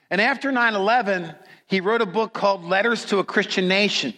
And 0.09 0.21
after 0.21 0.49
9 0.49 0.73
11, 0.73 1.35
he 1.67 1.81
wrote 1.81 1.99
a 1.99 2.05
book 2.05 2.31
called 2.31 2.63
Letters 2.63 3.03
to 3.07 3.19
a 3.19 3.25
Christian 3.25 3.67
Nation. 3.67 4.13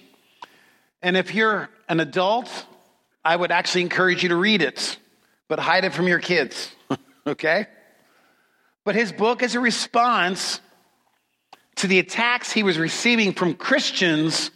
And 1.01 1.17
if 1.17 1.33
you're 1.33 1.71
an 1.89 1.99
adult, 1.99 2.67
I 3.25 3.35
would 3.35 3.51
actually 3.51 3.81
encourage 3.81 4.21
you 4.21 4.29
to 4.29 4.35
read 4.35 4.61
it, 4.61 4.95
but 5.47 5.57
hide 5.57 5.85
it 5.85 5.93
from 5.93 6.07
your 6.07 6.19
kids, 6.19 6.71
okay? 7.25 7.65
But 8.85 8.95
his 8.95 9.11
book 9.11 9.43
is 9.43 9.55
a 9.55 9.59
response 9.59 10.59
to 11.75 11.87
the 11.87 11.99
attacks 11.99 12.51
he 12.51 12.63
was 12.63 12.77
receiving 12.77 13.33
from 13.33 13.53
Christians 13.53 14.51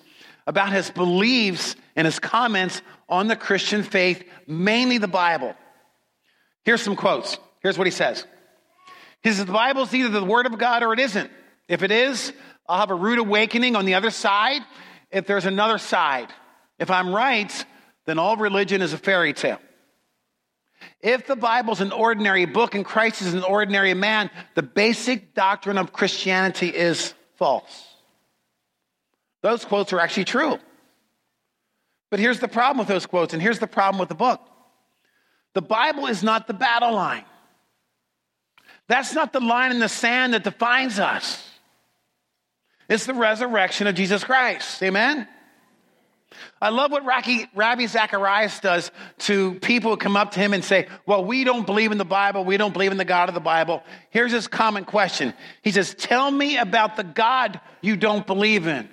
about 0.46 0.72
his 0.72 0.89
beliefs 0.89 1.75
and 1.96 2.05
his 2.05 2.19
comments 2.19 2.81
on 3.10 3.27
the 3.27 3.36
Christian 3.36 3.84
faith, 3.84 4.24
mainly 4.46 4.98
the 4.98 5.07
Bible. 5.07 5.55
Here's 6.63 6.81
some 6.81 6.96
quotes. 6.96 7.38
Here's 7.62 7.77
what 7.77 7.88
he 7.88 7.91
says. 7.91 8.25
He 9.24 9.29
says, 9.29 9.46
The 9.46 9.51
Bible 9.51 9.84
is 9.84 9.93
either 9.93 10.10
the 10.10 10.24
Word 10.24 10.46
of 10.46 10.57
God 10.57 10.84
or 10.84 10.93
it 10.93 11.00
isn't. 11.00 11.31
If 11.67 11.84
it 11.84 11.91
is, 11.91 12.31
I'll 12.67 12.79
have 12.79 12.91
a 12.91 12.96
rude 12.96 13.19
awakening 13.19 13.75
on 13.75 13.86
the 13.86 13.96
other 13.96 14.10
side. 14.10 14.62
If 15.12 15.25
there's 15.25 15.46
another 15.46 15.77
side, 15.77 16.27
if 16.79 16.91
I'm 16.91 17.13
right, 17.13 17.65
then 18.05 18.19
all 18.19 18.38
religion 18.38 18.81
is 18.81 18.93
a 18.93 18.98
fairy 18.98 19.34
tale. 19.34 19.60
If 21.01 21.27
the 21.27 21.36
Bible's 21.36 21.82
an 21.82 21.91
ordinary 21.91 22.46
book 22.46 22.75
and 22.75 22.86
Christ 22.86 23.22
is 23.22 23.34
an 23.34 23.44
ordinary 23.44 23.94
man, 23.94 24.29
the 24.56 24.63
basic 24.63 25.34
doctrine 25.34 25.77
of 25.77 25.94
Christianity 25.94 26.70
is 26.70 27.13
false. 27.36 27.88
Those 29.41 29.63
quotes 29.65 29.94
are 29.94 30.00
actually 30.00 30.25
true. 30.25 30.60
But 32.10 32.20
here's 32.20 32.39
the 32.39 32.48
problem 32.48 32.79
with 32.79 32.88
those 32.88 33.06
quotes, 33.06 33.34
and 33.34 33.41
here's 33.41 33.60
the 33.60 33.67
problem 33.67 34.00
with 34.00 34.10
the 34.10 34.15
book 34.15 34.41
the 35.53 35.62
Bible 35.62 36.08
is 36.08 36.22
not 36.22 36.48
the 36.48 36.53
battle 36.53 36.94
line. 36.94 37.25
That's 38.88 39.13
not 39.13 39.34
the 39.34 39.39
line 39.39 39.72
in 39.72 39.79
the 39.79 39.89
sand 39.89 40.34
that 40.34 40.44
defines 40.44 41.00
us. 41.00 41.44
It's 42.89 43.06
the 43.06 43.13
resurrection 43.13 43.88
of 43.88 43.96
Jesus 43.96 44.24
Christ. 44.24 44.82
Amen? 44.82 45.27
I 46.62 46.69
love 46.69 46.91
what 46.91 47.03
Ravi 47.05 47.88
Zacharias 47.88 48.60
does 48.60 48.91
to 49.19 49.55
people 49.55 49.91
who 49.91 49.98
come 49.98 50.17
up 50.17 50.31
to 50.31 50.39
him 50.39 50.53
and 50.53 50.63
say, 50.63 50.88
Well, 51.05 51.24
we 51.24 51.43
don't 51.43 51.65
believe 51.65 51.91
in 51.91 51.98
the 51.98 52.05
Bible. 52.05 52.43
We 52.43 52.57
don't 52.57 52.74
believe 52.74 52.91
in 52.91 52.98
the 52.98 53.05
God 53.05 53.29
of 53.29 53.36
the 53.36 53.41
Bible. 53.41 53.84
Here's 54.10 54.31
his 54.31 54.48
common 54.48 54.86
question 54.86 55.34
He 55.62 55.72
says, 55.72 55.96
Tell 55.96 56.29
me 56.29 56.57
about 56.57 56.96
the 56.96 57.03
God 57.03 57.60
you 57.81 57.96
don't 57.96 58.27
believe 58.27 58.67
in. 58.67 58.89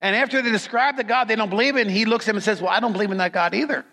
And 0.00 0.14
after 0.16 0.42
they 0.42 0.50
describe 0.50 0.96
the 0.96 1.04
God 1.04 1.28
they 1.28 1.36
don't 1.36 1.50
believe 1.50 1.76
in, 1.76 1.88
he 1.88 2.04
looks 2.04 2.26
at 2.26 2.30
him 2.30 2.36
and 2.36 2.44
says, 2.44 2.60
Well, 2.60 2.70
I 2.70 2.80
don't 2.80 2.92
believe 2.92 3.10
in 3.10 3.18
that 3.18 3.32
God 3.32 3.54
either. 3.54 3.84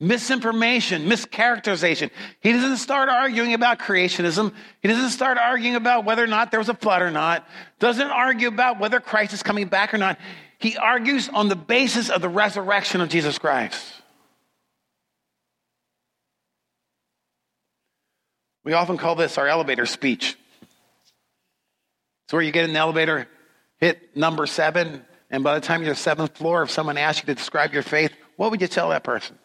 Misinformation, 0.00 1.04
mischaracterization. 1.04 2.10
He 2.40 2.52
doesn't 2.52 2.78
start 2.78 3.10
arguing 3.10 3.52
about 3.52 3.78
creationism. 3.78 4.54
He 4.80 4.88
doesn't 4.88 5.10
start 5.10 5.36
arguing 5.36 5.74
about 5.74 6.06
whether 6.06 6.24
or 6.24 6.26
not 6.26 6.50
there 6.50 6.58
was 6.58 6.70
a 6.70 6.74
flood 6.74 7.02
or 7.02 7.10
not. 7.10 7.46
Doesn't 7.78 8.06
argue 8.06 8.48
about 8.48 8.80
whether 8.80 8.98
Christ 8.98 9.34
is 9.34 9.42
coming 9.42 9.68
back 9.68 9.92
or 9.92 9.98
not. 9.98 10.18
He 10.58 10.78
argues 10.78 11.28
on 11.28 11.48
the 11.48 11.56
basis 11.56 12.08
of 12.08 12.22
the 12.22 12.30
resurrection 12.30 13.02
of 13.02 13.10
Jesus 13.10 13.38
Christ. 13.38 13.84
We 18.64 18.72
often 18.72 18.96
call 18.96 19.16
this 19.16 19.36
our 19.36 19.48
elevator 19.48 19.84
speech. 19.84 20.36
It's 22.24 22.32
where 22.32 22.42
you 22.42 22.52
get 22.52 22.64
in 22.64 22.72
the 22.72 22.78
elevator, 22.78 23.28
hit 23.78 24.16
number 24.16 24.46
seven, 24.46 25.04
and 25.30 25.44
by 25.44 25.54
the 25.54 25.60
time 25.60 25.82
you're 25.82 25.92
the 25.92 25.98
seventh 25.98 26.38
floor, 26.38 26.62
if 26.62 26.70
someone 26.70 26.96
asks 26.96 27.22
you 27.22 27.26
to 27.26 27.34
describe 27.34 27.74
your 27.74 27.82
faith, 27.82 28.12
what 28.36 28.50
would 28.50 28.60
you 28.60 28.68
tell 28.68 28.90
that 28.90 29.04
person? 29.04 29.38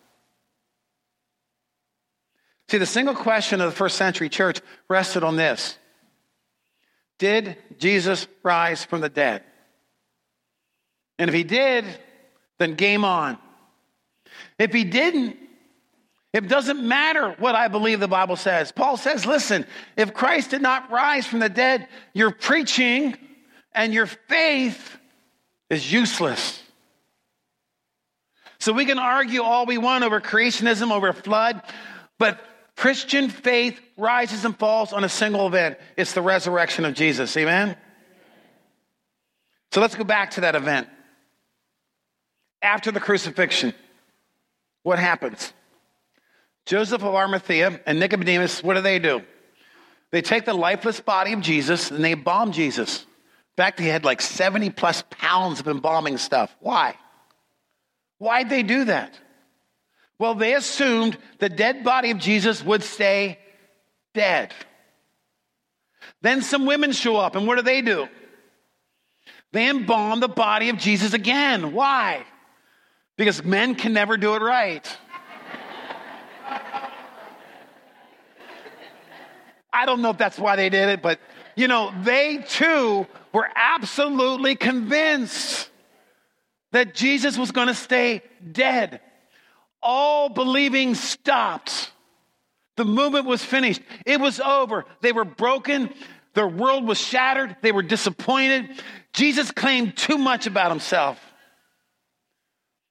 See, 2.69 2.77
the 2.77 2.85
single 2.85 3.15
question 3.15 3.61
of 3.61 3.69
the 3.69 3.75
first 3.75 3.97
century 3.97 4.29
church 4.29 4.59
rested 4.89 5.23
on 5.23 5.35
this 5.35 5.77
Did 7.19 7.57
Jesus 7.77 8.27
rise 8.43 8.83
from 8.83 9.01
the 9.01 9.09
dead? 9.09 9.43
And 11.17 11.29
if 11.29 11.33
he 11.33 11.43
did, 11.43 11.85
then 12.57 12.75
game 12.75 13.05
on. 13.05 13.37
If 14.59 14.73
he 14.73 14.83
didn't, 14.83 15.37
it 16.33 16.49
doesn't 16.49 16.85
matter 16.85 17.33
what 17.39 17.55
I 17.55 17.69
believe 17.69 18.01
the 18.01 18.09
Bible 18.09 18.35
says. 18.35 18.71
Paul 18.73 18.97
says, 18.97 19.25
listen, 19.25 19.65
if 19.95 20.13
Christ 20.13 20.49
did 20.49 20.61
not 20.61 20.91
rise 20.91 21.25
from 21.25 21.39
the 21.39 21.47
dead, 21.47 21.87
your 22.13 22.31
preaching 22.31 23.15
and 23.73 23.93
your 23.93 24.05
faith 24.05 24.97
is 25.69 25.89
useless. 25.91 26.61
So 28.59 28.73
we 28.73 28.85
can 28.85 28.99
argue 28.99 29.43
all 29.43 29.65
we 29.65 29.77
want 29.77 30.03
over 30.03 30.19
creationism, 30.19 30.91
over 30.91 31.13
flood, 31.13 31.61
but 32.17 32.41
Christian 32.75 33.29
faith 33.29 33.79
rises 33.97 34.43
and 34.43 34.57
falls 34.57 34.91
on 34.91 35.03
a 35.03 35.09
single 35.09 35.47
event 35.47 35.77
it's 35.97 36.13
the 36.13 36.21
resurrection 36.21 36.85
of 36.85 36.93
Jesus. 36.93 37.35
Amen? 37.37 37.75
So 39.71 39.81
let's 39.81 39.95
go 39.95 40.03
back 40.03 40.31
to 40.31 40.41
that 40.41 40.55
event. 40.55 40.87
After 42.61 42.91
the 42.91 42.99
crucifixion, 42.99 43.73
what 44.83 44.99
happens? 44.99 45.53
Joseph 46.65 47.03
of 47.03 47.13
Arimathea 47.13 47.79
and 47.85 47.99
Nicodemus, 47.99 48.63
what 48.63 48.73
do 48.75 48.81
they 48.81 48.99
do? 48.99 49.21
They 50.11 50.21
take 50.21 50.45
the 50.45 50.53
lifeless 50.53 50.99
body 50.99 51.33
of 51.33 51.41
Jesus 51.41 51.91
and 51.91 52.03
they 52.03 52.13
bomb 52.13 52.51
Jesus. 52.51 53.01
In 53.01 53.63
fact, 53.63 53.79
he 53.79 53.87
had 53.87 54.03
like 54.03 54.21
70 54.21 54.71
plus 54.71 55.03
pounds 55.09 55.59
of 55.59 55.67
embalming 55.67 56.17
stuff. 56.17 56.55
Why? 56.59 56.95
Why'd 58.17 58.49
they 58.49 58.63
do 58.63 58.85
that? 58.85 59.17
Well, 60.17 60.35
they 60.35 60.53
assumed 60.53 61.17
the 61.39 61.49
dead 61.49 61.83
body 61.83 62.11
of 62.11 62.19
Jesus 62.19 62.63
would 62.63 62.83
stay 62.83 63.37
dead. 64.13 64.53
Then 66.21 66.41
some 66.41 66.65
women 66.65 66.91
show 66.91 67.17
up, 67.17 67.35
and 67.35 67.45
what 67.45 67.57
do 67.57 67.61
they 67.61 67.81
do? 67.81 68.07
They 69.51 69.69
embalm 69.69 70.19
the 70.19 70.27
body 70.27 70.69
of 70.69 70.77
Jesus 70.77 71.13
again. 71.13 71.73
Why? 71.73 72.25
Because 73.17 73.43
men 73.43 73.75
can 73.75 73.93
never 73.93 74.17
do 74.17 74.35
it 74.35 74.41
right. 74.41 74.97
I 79.71 79.85
don't 79.85 80.01
know 80.01 80.11
if 80.11 80.17
that's 80.17 80.39
why 80.39 80.55
they 80.55 80.69
did 80.69 80.89
it, 80.89 81.01
but 81.01 81.19
you 81.55 81.67
know, 81.67 81.93
they 82.03 82.37
too 82.47 83.07
were 83.33 83.49
absolutely 83.55 84.55
convinced 84.55 85.69
that 86.71 86.93
Jesus 86.95 87.37
was 87.37 87.51
going 87.51 87.67
to 87.67 87.73
stay 87.73 88.21
dead. 88.51 89.01
All 89.87 90.29
believing 90.29 90.95
stopped. 90.95 91.91
The 92.75 92.85
movement 92.85 93.25
was 93.27 93.45
finished. 93.45 93.81
It 94.05 94.19
was 94.19 94.39
over. 94.39 94.85
They 95.01 95.11
were 95.11 95.23
broken. 95.23 95.93
Their 96.33 96.47
world 96.47 96.87
was 96.87 96.99
shattered. 96.99 97.55
They 97.61 97.71
were 97.71 97.83
disappointed. 97.83 98.81
Jesus 99.13 99.51
claimed 99.51 99.95
too 99.95 100.17
much 100.17 100.47
about 100.47 100.71
himself. 100.71 101.19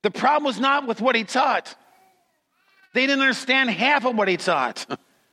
The 0.05 0.13
problem 0.13 0.45
was 0.45 0.61
not 0.61 0.87
with 0.87 1.01
what 1.01 1.17
he 1.17 1.25
taught. 1.25 1.75
They 2.95 3.07
didn't 3.07 3.23
understand 3.23 3.71
half 3.71 4.05
of 4.05 4.17
what 4.17 4.29
he 4.29 4.37
taught. 4.37 4.87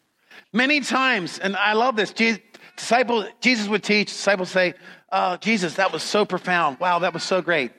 Many 0.54 0.82
times, 0.82 1.38
and 1.38 1.56
I 1.56 1.74
love 1.74 1.96
this, 1.96 2.12
Jesus, 2.12 2.42
disciples, 2.76 3.26
Jesus 3.40 3.68
would 3.68 3.84
teach, 3.84 4.08
disciples 4.08 4.50
say, 4.50 4.74
oh, 5.12 5.38
Jesus, 5.38 5.76
that 5.76 5.94
was 5.94 6.04
so 6.04 6.26
profound. 6.26 6.80
Wow, 6.80 7.00
that 7.00 7.14
was 7.14 7.24
so 7.24 7.42
great. 7.42 7.72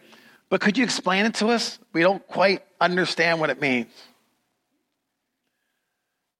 But 0.52 0.60
could 0.60 0.76
you 0.76 0.84
explain 0.84 1.24
it 1.24 1.36
to 1.36 1.46
us? 1.46 1.78
We 1.94 2.02
don't 2.02 2.26
quite 2.26 2.62
understand 2.78 3.40
what 3.40 3.48
it 3.48 3.58
means. 3.58 3.90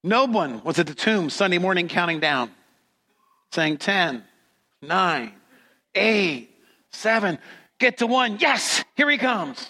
No 0.05 0.27
one 0.27 0.63
was 0.65 0.79
at 0.79 0.87
the 0.87 0.95
tomb 0.95 1.31
Sunday 1.31 1.57
morning 1.57 1.89
counting 1.89 2.21
down, 2.21 2.51
saying 3.53 3.79
10, 3.79 4.23
9, 4.83 5.33
8, 5.95 6.51
7, 6.91 7.39
get 7.79 7.97
to 7.97 8.07
one. 8.07 8.37
Yes, 8.39 8.85
here 8.99 9.09
he 9.09 9.17
comes. 9.17 9.67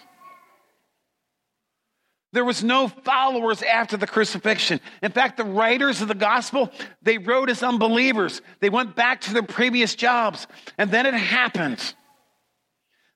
There 2.33 2.45
was 2.45 2.65
no 2.65 2.89
followers 2.89 3.63
after 3.63 3.97
the 3.97 4.09
crucifixion. 4.09 4.81
In 5.05 5.13
fact, 5.13 5.37
the 5.37 5.45
writers 5.45 6.03
of 6.03 6.09
the 6.09 6.17
gospel, 6.17 6.73
they 7.01 7.19
wrote 7.19 7.49
as 7.49 7.63
unbelievers. 7.63 8.43
They 8.59 8.71
went 8.71 8.97
back 8.97 9.21
to 9.21 9.35
their 9.35 9.45
previous 9.45 9.95
jobs. 9.95 10.49
And 10.79 10.91
then 10.91 11.07
it 11.07 11.15
happened. 11.15 11.95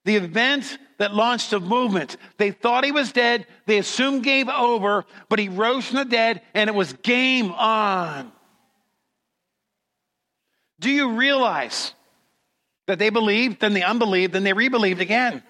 The 0.04 0.14
event 0.14 0.78
that 0.98 1.14
launched 1.14 1.52
a 1.52 1.60
movement. 1.60 2.16
They 2.38 2.50
thought 2.50 2.84
he 2.84 2.92
was 2.92 3.12
dead. 3.12 3.46
They 3.66 3.78
assumed 3.78 4.24
game 4.24 4.48
over, 4.48 5.04
but 5.28 5.38
he 5.38 5.48
rose 5.48 5.86
from 5.86 5.96
the 5.98 6.04
dead 6.04 6.42
and 6.54 6.68
it 6.68 6.74
was 6.74 6.92
game 6.94 7.52
on. 7.52 8.32
Do 10.80 10.90
you 10.90 11.12
realize 11.12 11.92
that 12.86 12.98
they 12.98 13.10
believed, 13.10 13.60
then 13.60 13.72
they 13.72 13.82
unbelieved, 13.82 14.32
then 14.32 14.44
they 14.44 14.52
rebelieved 14.52 15.00
again? 15.00 15.42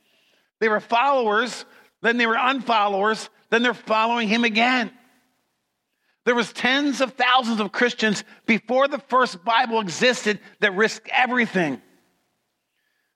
they 0.60 0.68
were 0.68 0.80
followers 0.80 1.64
then 2.02 2.16
they 2.16 2.26
were 2.26 2.36
unfollowers. 2.36 3.28
Then 3.50 3.62
they're 3.62 3.74
following 3.74 4.28
him 4.28 4.44
again. 4.44 4.90
There 6.24 6.34
was 6.34 6.52
tens 6.52 7.00
of 7.00 7.14
thousands 7.14 7.60
of 7.60 7.72
Christians 7.72 8.22
before 8.46 8.86
the 8.86 8.98
first 8.98 9.42
Bible 9.44 9.80
existed 9.80 10.40
that 10.60 10.76
risked 10.76 11.08
everything. 11.10 11.80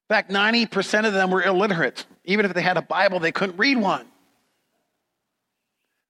In 0.08 0.14
fact, 0.14 0.30
90% 0.30 1.06
of 1.06 1.12
them 1.12 1.30
were 1.30 1.42
illiterate. 1.42 2.04
Even 2.24 2.44
if 2.44 2.54
they 2.54 2.62
had 2.62 2.76
a 2.76 2.82
Bible, 2.82 3.20
they 3.20 3.32
couldn't 3.32 3.56
read 3.56 3.78
one. 3.78 4.06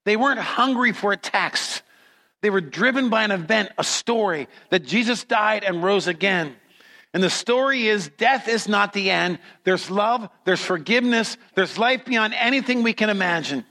They 0.05 0.17
weren't 0.17 0.41
hungry 0.41 0.93
for 0.93 1.13
a 1.13 1.17
text. 1.17 1.83
They 2.41 2.51
were 2.51 2.61
driven 2.61 3.09
by 3.09 3.23
an 3.23 3.31
event, 3.31 3.71
a 3.79 3.85
story 3.85 4.49
that 4.71 4.85
Jesus 4.85 5.25
died 5.25 5.63
and 5.63 5.83
rose 5.83 6.09
again. 6.09 6.57
And 7.15 7.23
the 7.23 7.31
story 7.31 7.87
is 7.87 8.09
death 8.09 8.49
is 8.49 8.69
not 8.69 8.93
the 8.93 9.11
end. 9.11 9.39
There's 9.65 9.91
love, 9.91 10.29
there's 10.45 10.61
forgiveness, 10.61 11.37
there's 11.55 11.79
life 11.79 12.05
beyond 12.05 12.35
anything 12.35 12.83
we 12.83 12.95
can 12.95 13.11
imagine. 13.11 13.65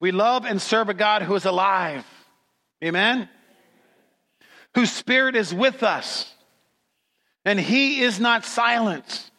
We 0.00 0.12
love 0.12 0.44
and 0.44 0.60
serve 0.62 0.90
a 0.90 0.94
God 0.94 1.22
who 1.22 1.34
is 1.34 1.44
alive. 1.44 2.04
Amen? 2.84 3.28
Whose 4.74 4.92
spirit 4.92 5.34
is 5.34 5.52
with 5.52 5.82
us. 5.82 6.32
And 7.44 7.58
he 7.58 8.02
is 8.02 8.20
not 8.20 8.44
silent. 8.44 9.30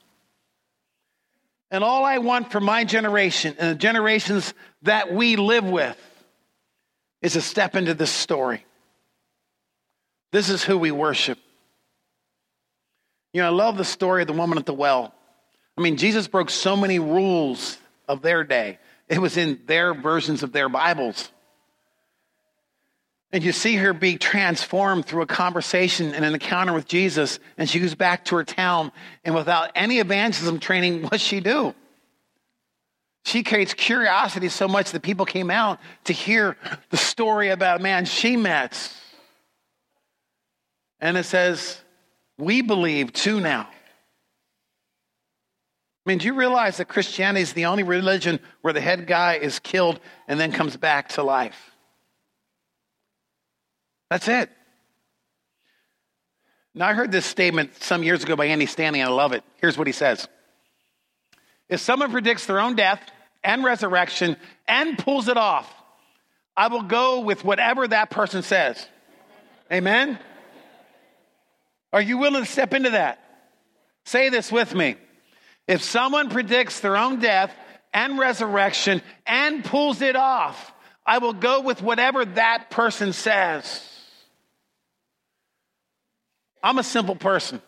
And 1.72 1.84
all 1.84 2.06
I 2.06 2.18
want 2.18 2.52
for 2.52 2.60
my 2.60 2.84
generation 2.84 3.56
and 3.60 3.76
the 3.76 3.80
generations 3.80 4.54
that 4.84 5.14
we 5.14 5.36
live 5.36 5.66
with 5.66 5.98
is 7.22 7.34
to 7.34 7.42
step 7.42 7.76
into 7.76 7.94
this 7.94 8.10
story. 8.10 8.66
This 10.32 10.50
is 10.50 10.64
who 10.64 10.78
we 10.78 10.92
worship. 10.92 11.38
You 13.34 13.42
know, 13.42 13.48
I 13.48 13.52
love 13.52 13.78
the 13.78 13.86
story 13.86 14.22
of 14.22 14.28
the 14.28 14.34
woman 14.34 14.58
at 14.58 14.66
the 14.66 14.74
well. 14.74 15.14
I 15.78 15.82
mean, 15.82 15.98
Jesus 15.98 16.28
broke 16.28 16.50
so 16.50 16.76
many 16.76 17.00
rules 17.00 17.78
of 18.08 18.22
their 18.22 18.44
day, 18.44 18.80
it 19.08 19.20
was 19.20 19.38
in 19.38 19.62
their 19.66 19.94
versions 19.94 20.42
of 20.42 20.52
their 20.52 20.68
Bibles. 20.68 21.32
And 23.32 23.44
you 23.44 23.52
see 23.52 23.76
her 23.76 23.94
be 23.94 24.18
transformed 24.18 25.06
through 25.06 25.22
a 25.22 25.28
conversation 25.28 26.14
and 26.16 26.26
an 26.26 26.34
encounter 26.34 26.74
with 26.74 26.88
Jesus, 26.88 27.40
and 27.58 27.70
she 27.70 27.80
goes 27.80 27.94
back 27.94 28.26
to 28.26 28.36
her 28.38 28.44
town, 28.44 28.92
and 29.24 29.36
without 29.36 29.72
any 29.76 30.00
evangelism 30.00 30.60
training, 30.60 31.04
what's 31.10 31.24
she 31.24 31.40
do? 31.40 31.76
She 33.26 33.44
creates 33.44 33.74
curiosity 33.74 34.50
so 34.50 34.68
much 34.68 34.92
that 34.92 35.04
people 35.04 35.26
came 35.26 35.52
out 35.52 35.80
to 36.06 36.14
hear 36.14 36.58
the 36.90 36.98
story 36.98 37.50
about 37.50 37.80
a 37.80 37.84
man 37.84 38.06
she 38.06 38.36
met. 38.36 38.92
And 41.00 41.18
it 41.18 41.26
says, 41.26 41.80
we 42.40 42.62
believe 42.62 43.14
too 43.14 43.40
now. 43.40 43.68
I 46.06 46.10
mean, 46.10 46.18
do 46.18 46.26
you 46.26 46.34
realize 46.34 46.78
that 46.78 46.86
Christianity 46.86 47.42
is 47.42 47.54
the 47.54 47.66
only 47.66 47.84
religion 47.84 48.40
where 48.62 48.74
the 48.74 48.82
head 48.82 49.06
guy 49.06 49.36
is 49.36 49.60
killed 49.60 50.00
and 50.28 50.40
then 50.40 50.52
comes 50.52 50.76
back 50.76 51.10
to 51.10 51.22
life? 51.22 51.69
That's 54.10 54.28
it. 54.28 54.50
Now, 56.74 56.88
I 56.88 56.94
heard 56.94 57.12
this 57.12 57.26
statement 57.26 57.82
some 57.82 58.04
years 58.04 58.24
ago 58.24 58.36
by 58.36 58.46
Andy 58.46 58.66
Stanley, 58.66 59.02
and 59.02 59.10
I 59.10 59.14
love 59.14 59.34
it. 59.34 59.44
Here's 59.58 59.78
what 59.78 59.88
he 59.88 59.94
says 59.94 60.28
If 61.68 61.80
someone 61.80 62.12
predicts 62.12 62.46
their 62.46 62.60
own 62.60 62.76
death 62.76 63.02
and 63.44 63.64
resurrection 63.64 64.38
and 64.68 64.98
pulls 64.98 65.28
it 65.28 65.38
off, 65.38 65.72
I 66.56 66.68
will 66.68 66.84
go 66.84 67.22
with 67.22 67.44
whatever 67.44 67.88
that 67.88 68.10
person 68.10 68.44
says. 68.44 68.86
Amen? 69.72 70.20
Are 71.92 72.02
you 72.02 72.18
willing 72.18 72.44
to 72.44 72.50
step 72.50 72.74
into 72.74 72.92
that? 72.92 73.20
Say 74.06 74.30
this 74.30 74.52
with 74.52 74.74
me. 74.74 74.96
If 75.68 75.84
someone 75.84 76.30
predicts 76.30 76.80
their 76.80 76.98
own 76.98 77.20
death 77.20 77.54
and 77.94 78.18
resurrection 78.18 79.02
and 79.26 79.64
pulls 79.64 80.02
it 80.02 80.16
off, 80.16 80.74
I 81.06 81.20
will 81.20 81.34
go 81.34 81.62
with 81.62 81.82
whatever 81.82 82.26
that 82.26 82.70
person 82.70 83.14
says. 83.14 83.99
I'm 86.64 86.78
a 86.78 86.84
simple 86.84 87.16
person. 87.16 87.62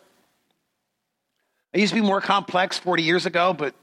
I 1.74 1.78
used 1.78 1.94
to 1.94 2.00
be 2.00 2.06
more 2.06 2.20
complex 2.20 2.78
40 2.78 3.02
years 3.02 3.26
ago, 3.26 3.54
but 3.54 3.74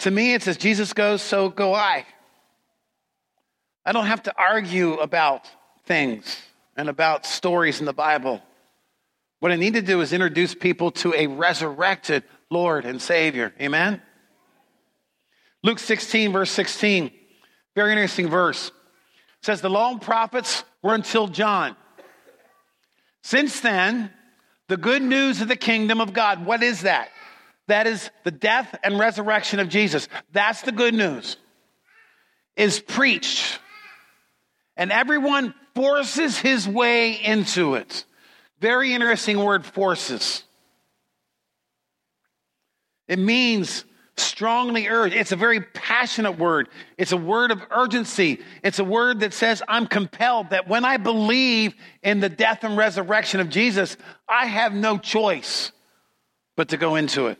to 0.00 0.10
me, 0.10 0.34
it's 0.34 0.48
as 0.48 0.56
Jesus 0.56 0.92
goes, 0.92 1.22
so 1.22 1.48
go 1.48 1.74
I. 1.74 2.06
I 3.84 3.92
don't 3.92 4.06
have 4.06 4.24
to 4.24 4.34
argue 4.36 4.94
about 4.94 5.48
things 5.86 6.40
and 6.76 6.88
about 6.88 7.24
stories 7.24 7.80
in 7.80 7.86
the 7.86 7.92
Bible. 7.92 8.42
What 9.40 9.52
I 9.52 9.56
need 9.56 9.74
to 9.74 9.82
do 9.82 10.00
is 10.00 10.12
introduce 10.12 10.54
people 10.54 10.90
to 10.92 11.14
a 11.14 11.26
resurrected 11.26 12.24
Lord 12.50 12.84
and 12.84 13.00
Savior. 13.00 13.52
Amen? 13.60 14.02
Luke 15.62 15.78
16, 15.78 16.32
verse 16.32 16.50
16. 16.50 17.10
Very 17.74 17.92
interesting 17.92 18.28
verse. 18.28 18.68
It 18.68 19.44
says, 19.46 19.60
The 19.60 19.70
law 19.70 19.90
and 19.90 20.02
prophets 20.02 20.64
were 20.82 20.94
until 20.94 21.28
John. 21.28 21.76
Since 23.28 23.60
then, 23.60 24.10
the 24.68 24.78
good 24.78 25.02
news 25.02 25.42
of 25.42 25.48
the 25.48 25.56
kingdom 25.56 26.00
of 26.00 26.14
God, 26.14 26.46
what 26.46 26.62
is 26.62 26.80
that? 26.80 27.10
That 27.66 27.86
is 27.86 28.10
the 28.24 28.30
death 28.30 28.74
and 28.82 28.98
resurrection 28.98 29.60
of 29.60 29.68
Jesus. 29.68 30.08
That's 30.32 30.62
the 30.62 30.72
good 30.72 30.94
news. 30.94 31.36
Is 32.56 32.80
preached. 32.80 33.58
And 34.78 34.90
everyone 34.90 35.52
forces 35.74 36.38
his 36.38 36.66
way 36.66 37.22
into 37.22 37.74
it. 37.74 38.06
Very 38.60 38.94
interesting 38.94 39.44
word, 39.44 39.66
forces. 39.66 40.42
It 43.08 43.18
means 43.18 43.84
strongly 44.18 44.88
urge. 44.88 45.12
It's 45.14 45.32
a 45.32 45.36
very 45.36 45.60
passionate 45.60 46.38
word. 46.38 46.68
It's 46.96 47.12
a 47.12 47.16
word 47.16 47.50
of 47.50 47.62
urgency. 47.70 48.40
It's 48.62 48.78
a 48.78 48.84
word 48.84 49.20
that 49.20 49.34
says, 49.34 49.62
I'm 49.68 49.86
compelled 49.86 50.50
that 50.50 50.68
when 50.68 50.84
I 50.84 50.96
believe 50.96 51.74
in 52.02 52.20
the 52.20 52.28
death 52.28 52.64
and 52.64 52.76
resurrection 52.76 53.40
of 53.40 53.48
Jesus, 53.48 53.96
I 54.28 54.46
have 54.46 54.72
no 54.72 54.98
choice 54.98 55.72
but 56.56 56.70
to 56.70 56.76
go 56.76 56.96
into 56.96 57.28
it. 57.28 57.38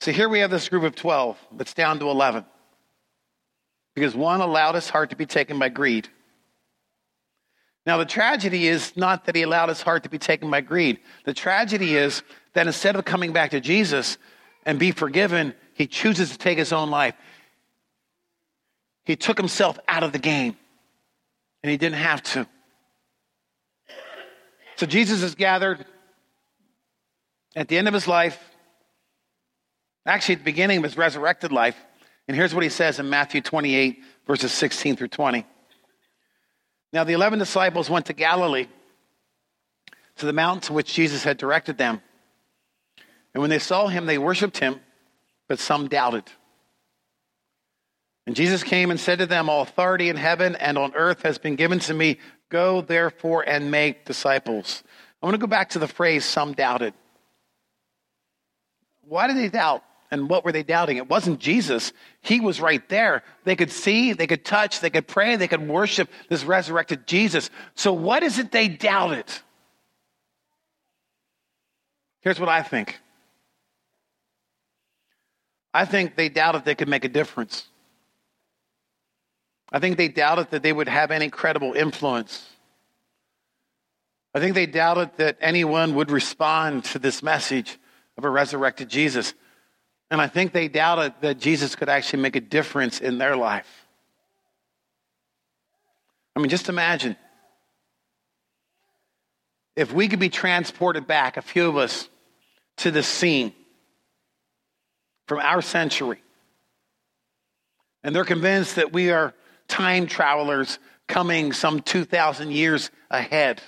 So 0.00 0.12
here 0.12 0.28
we 0.28 0.40
have 0.40 0.50
this 0.50 0.68
group 0.68 0.84
of 0.84 0.94
12 0.94 1.38
that's 1.56 1.74
down 1.74 1.98
to 1.98 2.08
11 2.08 2.46
because 3.94 4.14
one 4.14 4.40
allowed 4.40 4.74
his 4.74 4.88
heart 4.88 5.10
to 5.10 5.16
be 5.16 5.26
taken 5.26 5.58
by 5.58 5.68
greed. 5.68 6.08
Now, 7.86 7.96
the 7.96 8.04
tragedy 8.04 8.68
is 8.68 8.96
not 8.96 9.24
that 9.24 9.34
he 9.34 9.42
allowed 9.42 9.68
his 9.68 9.82
heart 9.82 10.02
to 10.02 10.10
be 10.10 10.18
taken 10.18 10.50
by 10.50 10.60
greed. 10.60 11.00
The 11.24 11.34
tragedy 11.34 11.96
is 11.96 12.22
that 12.54 12.66
instead 12.66 12.96
of 12.96 13.04
coming 13.04 13.32
back 13.32 13.52
to 13.52 13.60
Jesus 13.60 14.18
and 14.66 14.78
be 14.78 14.90
forgiven, 14.90 15.54
he 15.74 15.86
chooses 15.86 16.30
to 16.30 16.38
take 16.38 16.58
his 16.58 16.72
own 16.72 16.90
life. 16.90 17.14
he 19.04 19.16
took 19.16 19.38
himself 19.38 19.78
out 19.88 20.02
of 20.02 20.12
the 20.12 20.18
game 20.18 20.56
and 21.62 21.70
he 21.70 21.76
didn't 21.76 21.98
have 21.98 22.22
to. 22.22 22.46
So 24.76 24.86
Jesus 24.86 25.22
is 25.22 25.34
gathered 25.34 25.84
at 27.54 27.68
the 27.68 27.76
end 27.76 27.88
of 27.88 27.94
his 27.94 28.06
life, 28.06 28.38
actually, 30.06 30.36
at 30.36 30.38
the 30.38 30.44
beginning 30.44 30.78
of 30.78 30.84
his 30.84 30.96
resurrected 30.96 31.52
life. 31.52 31.76
And 32.28 32.36
here's 32.36 32.54
what 32.54 32.62
he 32.62 32.68
says 32.70 32.98
in 32.98 33.10
Matthew 33.10 33.40
28, 33.40 33.98
verses 34.26 34.52
16 34.52 34.96
through 34.96 35.08
20. 35.08 35.44
Now, 36.92 37.04
the 37.04 37.12
11 37.12 37.38
disciples 37.38 37.90
went 37.90 38.06
to 38.06 38.12
Galilee, 38.12 38.68
to 40.16 40.26
the 40.26 40.32
mountain 40.32 40.62
to 40.62 40.72
which 40.72 40.92
Jesus 40.94 41.24
had 41.24 41.36
directed 41.36 41.76
them. 41.76 42.00
And 43.34 43.40
when 43.40 43.50
they 43.50 43.58
saw 43.58 43.86
him, 43.86 44.06
they 44.06 44.18
worshiped 44.18 44.58
him, 44.58 44.80
but 45.48 45.58
some 45.58 45.88
doubted. 45.88 46.24
And 48.26 48.36
Jesus 48.36 48.62
came 48.62 48.90
and 48.90 49.00
said 49.00 49.18
to 49.18 49.26
them, 49.26 49.48
All 49.48 49.62
authority 49.62 50.08
in 50.08 50.16
heaven 50.16 50.56
and 50.56 50.78
on 50.78 50.94
earth 50.94 51.22
has 51.22 51.38
been 51.38 51.56
given 51.56 51.78
to 51.80 51.94
me. 51.94 52.18
Go 52.48 52.80
therefore 52.80 53.42
and 53.48 53.70
make 53.70 54.04
disciples. 54.04 54.82
I 55.22 55.26
want 55.26 55.34
to 55.34 55.40
go 55.40 55.46
back 55.46 55.70
to 55.70 55.78
the 55.78 55.88
phrase, 55.88 56.24
some 56.24 56.52
doubted. 56.52 56.94
Why 59.02 59.26
did 59.26 59.36
they 59.36 59.48
doubt? 59.48 59.82
And 60.12 60.28
what 60.28 60.44
were 60.44 60.50
they 60.50 60.64
doubting? 60.64 60.96
It 60.96 61.08
wasn't 61.08 61.38
Jesus. 61.38 61.92
He 62.20 62.40
was 62.40 62.60
right 62.60 62.86
there. 62.88 63.22
They 63.44 63.54
could 63.54 63.70
see, 63.70 64.12
they 64.12 64.26
could 64.26 64.44
touch, 64.44 64.80
they 64.80 64.90
could 64.90 65.06
pray, 65.06 65.36
they 65.36 65.46
could 65.46 65.68
worship 65.68 66.10
this 66.28 66.44
resurrected 66.44 67.06
Jesus. 67.06 67.48
So, 67.76 67.92
what 67.92 68.24
is 68.24 68.38
it 68.40 68.50
they 68.50 68.66
doubted? 68.66 69.26
Here's 72.22 72.40
what 72.40 72.48
I 72.48 72.62
think 72.62 72.98
I 75.72 75.84
think 75.84 76.16
they 76.16 76.28
doubted 76.28 76.64
they 76.64 76.74
could 76.74 76.88
make 76.88 77.04
a 77.04 77.08
difference. 77.08 77.68
I 79.72 79.78
think 79.78 79.96
they 79.96 80.08
doubted 80.08 80.50
that 80.50 80.62
they 80.62 80.72
would 80.72 80.88
have 80.88 81.10
any 81.10 81.30
credible 81.30 81.74
influence. 81.74 82.48
I 84.34 84.40
think 84.40 84.54
they 84.54 84.66
doubted 84.66 85.10
that 85.16 85.36
anyone 85.40 85.94
would 85.94 86.10
respond 86.10 86.84
to 86.86 86.98
this 86.98 87.22
message 87.22 87.78
of 88.16 88.24
a 88.24 88.30
resurrected 88.30 88.88
Jesus. 88.88 89.34
And 90.10 90.20
I 90.20 90.26
think 90.26 90.52
they 90.52 90.68
doubted 90.68 91.14
that 91.20 91.38
Jesus 91.38 91.76
could 91.76 91.88
actually 91.88 92.22
make 92.22 92.36
a 92.36 92.40
difference 92.40 93.00
in 93.00 93.18
their 93.18 93.36
life. 93.36 93.86
I 96.34 96.40
mean, 96.40 96.48
just 96.48 96.68
imagine 96.68 97.16
if 99.76 99.92
we 99.92 100.08
could 100.08 100.18
be 100.20 100.28
transported 100.28 101.06
back, 101.06 101.36
a 101.36 101.42
few 101.42 101.68
of 101.68 101.76
us, 101.76 102.08
to 102.78 102.90
the 102.90 103.02
scene 103.02 103.52
from 105.30 105.38
our 105.38 105.62
century. 105.62 106.20
And 108.02 108.16
they're 108.16 108.24
convinced 108.24 108.74
that 108.74 108.92
we 108.92 109.12
are 109.12 109.32
time 109.68 110.08
travelers 110.08 110.80
coming 111.06 111.52
some 111.52 111.82
2,000 111.82 112.50
years 112.50 112.90
ahead. 113.12 113.62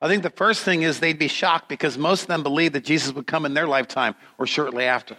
I 0.00 0.06
think 0.06 0.22
the 0.22 0.30
first 0.30 0.62
thing 0.62 0.82
is 0.82 1.00
they'd 1.00 1.18
be 1.18 1.26
shocked 1.26 1.68
because 1.68 1.98
most 1.98 2.22
of 2.22 2.28
them 2.28 2.44
believe 2.44 2.74
that 2.74 2.84
Jesus 2.84 3.12
would 3.12 3.26
come 3.26 3.46
in 3.46 3.54
their 3.54 3.66
lifetime 3.66 4.14
or 4.38 4.46
shortly 4.46 4.84
after. 4.84 5.16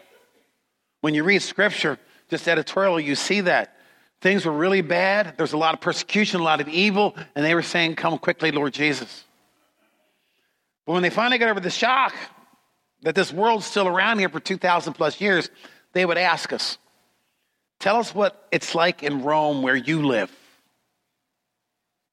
When 1.02 1.14
you 1.14 1.26
read 1.26 1.42
scripture, 1.42 2.00
just 2.30 2.48
editorial, 2.48 2.98
you 2.98 3.16
see 3.16 3.42
that. 3.42 3.76
Things 4.22 4.46
were 4.46 4.54
really 4.54 4.84
bad. 4.84 5.34
There's 5.36 5.52
a 5.52 5.58
lot 5.58 5.74
of 5.74 5.82
persecution, 5.82 6.40
a 6.40 6.46
lot 6.46 6.62
of 6.62 6.70
evil, 6.70 7.14
and 7.36 7.44
they 7.44 7.56
were 7.56 7.62
saying, 7.62 7.96
Come 7.96 8.18
quickly, 8.20 8.52
Lord 8.52 8.74
Jesus. 8.74 9.26
But 10.86 10.94
when 10.94 11.04
they 11.04 11.10
finally 11.10 11.40
got 11.40 11.50
over 11.50 11.60
the 11.60 11.70
shock 11.70 12.14
that 13.06 13.14
this 13.14 13.32
world's 13.32 13.66
still 13.66 13.88
around 13.88 14.18
here 14.18 14.30
for 14.30 14.40
2,000 14.40 14.94
plus 14.94 15.22
years, 15.22 15.50
they 15.94 16.06
would 16.06 16.18
ask 16.18 16.52
us, 16.52 16.78
Tell 17.80 17.98
us 17.98 18.16
what 18.16 18.48
it's 18.52 18.74
like 18.74 19.04
in 19.04 19.24
Rome 19.24 19.62
where 19.62 19.76
you 19.76 20.06
live. 20.08 20.32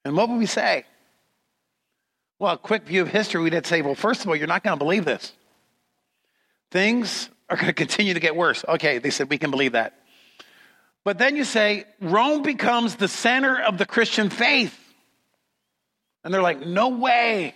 And 0.05 0.16
what 0.16 0.28
would 0.28 0.38
we 0.38 0.46
say? 0.46 0.85
Well, 2.38 2.55
a 2.55 2.59
quick 2.59 2.85
view 2.85 3.00
of 3.02 3.09
history, 3.09 3.40
we'd 3.40 3.66
say, 3.66 3.83
well, 3.83 3.94
first 3.94 4.22
of 4.22 4.28
all, 4.28 4.37
you're 4.37 4.48
not 4.48 4.64
going 4.64 4.76
to 4.76 4.85
believe 4.85 5.05
this. 5.05 5.33
Things 6.72 7.31
are 7.48 7.57
going 7.57 7.66
to 7.68 7.72
continue 7.72 8.12
to 8.12 8.20
get 8.20 8.35
worse. 8.35 8.64
Okay, 8.68 8.98
they 8.98 9.11
said, 9.11 9.31
we 9.31 9.38
can 9.38 9.50
believe 9.50 9.72
that. 9.72 9.94
But 11.05 11.18
then 11.18 11.37
you 11.37 11.44
say, 11.44 11.85
Rome 12.00 12.42
becomes 12.42 12.96
the 12.96 13.09
center 13.09 13.62
of 13.62 13.78
the 13.78 13.87
Christian 13.87 14.28
faith. 14.28 14.76
And 16.24 16.35
they're 16.35 16.42
like, 16.42 16.66
no 16.66 16.88
way. 16.88 17.55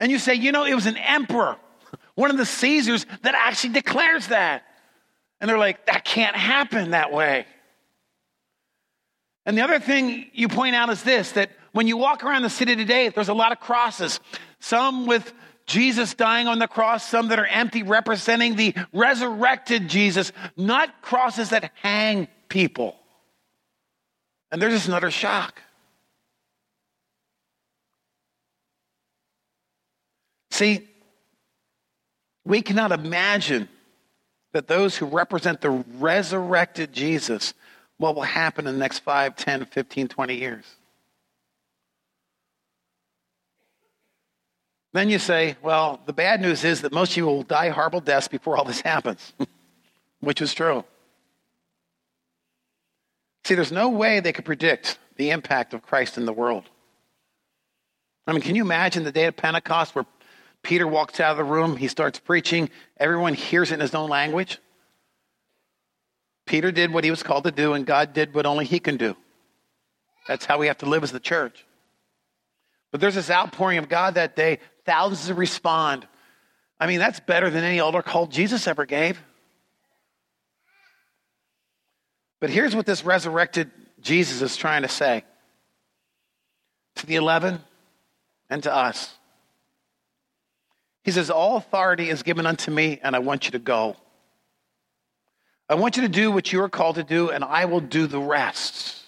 And 0.00 0.10
you 0.10 0.18
say, 0.18 0.34
you 0.34 0.52
know, 0.52 0.64
it 0.64 0.74
was 0.74 0.86
an 0.86 0.96
emperor, 0.96 1.56
one 2.14 2.30
of 2.30 2.36
the 2.36 2.46
Caesars, 2.46 3.06
that 3.22 3.34
actually 3.34 3.74
declares 3.74 4.28
that. 4.28 4.62
And 5.40 5.48
they're 5.48 5.58
like, 5.58 5.86
that 5.86 6.04
can't 6.04 6.36
happen 6.36 6.90
that 6.90 7.12
way. 7.12 7.46
And 9.46 9.58
the 9.58 9.62
other 9.62 9.78
thing 9.78 10.30
you 10.32 10.48
point 10.48 10.74
out 10.74 10.88
is 10.90 11.02
this 11.02 11.32
that 11.32 11.50
when 11.72 11.86
you 11.86 11.96
walk 11.96 12.24
around 12.24 12.42
the 12.42 12.50
city 12.50 12.76
today, 12.76 13.08
there's 13.08 13.28
a 13.28 13.34
lot 13.34 13.52
of 13.52 13.60
crosses, 13.60 14.20
some 14.60 15.06
with 15.06 15.32
Jesus 15.66 16.14
dying 16.14 16.46
on 16.46 16.58
the 16.58 16.68
cross, 16.68 17.06
some 17.06 17.28
that 17.28 17.38
are 17.38 17.46
empty, 17.46 17.82
representing 17.82 18.54
the 18.54 18.74
resurrected 18.92 19.88
Jesus, 19.88 20.32
not 20.56 21.02
crosses 21.02 21.50
that 21.50 21.72
hang 21.82 22.28
people. 22.48 22.96
And 24.52 24.62
there's 24.62 24.74
just 24.74 24.88
another 24.88 25.10
shock. 25.10 25.60
See, 30.50 30.88
we 32.44 32.62
cannot 32.62 32.92
imagine 32.92 33.68
that 34.52 34.68
those 34.68 34.96
who 34.96 35.06
represent 35.06 35.60
the 35.60 35.70
resurrected 35.70 36.92
Jesus, 36.92 37.54
what 37.98 38.14
will 38.14 38.22
happen 38.22 38.66
in 38.66 38.74
the 38.74 38.78
next 38.78 39.00
5, 39.00 39.36
10, 39.36 39.66
15, 39.66 40.08
20 40.08 40.34
years. 40.34 40.64
Then 44.92 45.10
you 45.10 45.18
say, 45.18 45.56
well, 45.60 46.00
the 46.06 46.12
bad 46.12 46.40
news 46.40 46.62
is 46.62 46.82
that 46.82 46.92
most 46.92 47.12
of 47.12 47.16
you 47.16 47.26
will 47.26 47.42
die 47.42 47.70
horrible 47.70 48.00
deaths 48.00 48.28
before 48.28 48.56
all 48.56 48.64
this 48.64 48.80
happens, 48.80 49.32
which 50.20 50.40
is 50.40 50.54
true. 50.54 50.84
See, 53.44 53.56
there's 53.56 53.72
no 53.72 53.88
way 53.88 54.20
they 54.20 54.32
could 54.32 54.44
predict 54.44 54.98
the 55.16 55.30
impact 55.30 55.74
of 55.74 55.82
Christ 55.82 56.16
in 56.16 56.26
the 56.26 56.32
world. 56.32 56.64
I 58.26 58.32
mean, 58.32 58.40
can 58.40 58.54
you 58.54 58.62
imagine 58.62 59.02
the 59.02 59.12
day 59.12 59.26
of 59.26 59.36
Pentecost 59.36 59.96
where 59.96 60.06
Peter 60.64 60.88
walks 60.88 61.20
out 61.20 61.32
of 61.32 61.36
the 61.36 61.44
room, 61.44 61.76
he 61.76 61.86
starts 61.86 62.18
preaching, 62.18 62.70
everyone 62.96 63.34
hears 63.34 63.70
it 63.70 63.74
in 63.74 63.80
his 63.80 63.94
own 63.94 64.10
language? 64.10 64.58
Peter 66.46 66.72
did 66.72 66.92
what 66.92 67.04
he 67.04 67.10
was 67.10 67.22
called 67.22 67.44
to 67.44 67.52
do, 67.52 67.74
and 67.74 67.86
God 67.86 68.12
did 68.12 68.34
what 68.34 68.46
only 68.46 68.64
he 68.64 68.80
can 68.80 68.96
do. 68.96 69.16
That's 70.26 70.44
how 70.44 70.58
we 70.58 70.66
have 70.66 70.78
to 70.78 70.86
live 70.86 71.02
as 71.02 71.12
the 71.12 71.20
church. 71.20 71.64
But 72.90 73.00
there's 73.00 73.14
this 73.14 73.30
outpouring 73.30 73.78
of 73.78 73.88
God 73.88 74.14
that 74.14 74.36
day. 74.36 74.58
Thousands 74.86 75.32
respond. 75.36 76.06
I 76.80 76.86
mean, 76.86 76.98
that's 76.98 77.20
better 77.20 77.50
than 77.50 77.64
any 77.64 77.80
altar 77.80 78.02
call 78.02 78.26
Jesus 78.26 78.66
ever 78.66 78.86
gave. 78.86 79.22
But 82.40 82.50
here's 82.50 82.76
what 82.76 82.86
this 82.86 83.04
resurrected 83.04 83.70
Jesus 84.00 84.42
is 84.42 84.56
trying 84.56 84.82
to 84.82 84.88
say 84.88 85.24
to 86.96 87.06
the 87.06 87.16
11 87.16 87.58
and 88.50 88.62
to 88.62 88.74
us. 88.74 89.14
He 91.04 91.10
says, 91.10 91.30
All 91.30 91.56
authority 91.56 92.08
is 92.08 92.22
given 92.22 92.46
unto 92.46 92.70
me, 92.70 92.98
and 93.02 93.14
I 93.14 93.20
want 93.20 93.44
you 93.44 93.52
to 93.52 93.58
go. 93.58 93.96
I 95.68 95.76
want 95.76 95.96
you 95.96 96.02
to 96.02 96.08
do 96.08 96.30
what 96.30 96.52
you 96.52 96.62
are 96.62 96.68
called 96.68 96.96
to 96.96 97.04
do, 97.04 97.30
and 97.30 97.44
I 97.44 97.66
will 97.66 97.80
do 97.80 98.06
the 98.06 98.18
rest. 98.18 99.02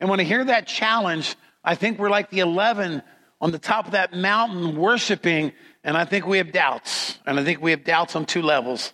And 0.00 0.10
when 0.10 0.20
I 0.20 0.24
hear 0.24 0.44
that 0.44 0.66
challenge, 0.66 1.36
I 1.62 1.76
think 1.76 1.98
we're 1.98 2.10
like 2.10 2.30
the 2.30 2.40
11 2.40 3.02
on 3.40 3.50
the 3.52 3.58
top 3.58 3.86
of 3.86 3.92
that 3.92 4.14
mountain 4.14 4.76
worshiping, 4.76 5.52
and 5.84 5.96
I 5.96 6.04
think 6.04 6.26
we 6.26 6.38
have 6.38 6.50
doubts. 6.50 7.18
And 7.26 7.38
I 7.38 7.44
think 7.44 7.60
we 7.60 7.70
have 7.70 7.84
doubts 7.84 8.16
on 8.16 8.24
two 8.24 8.42
levels. 8.42 8.92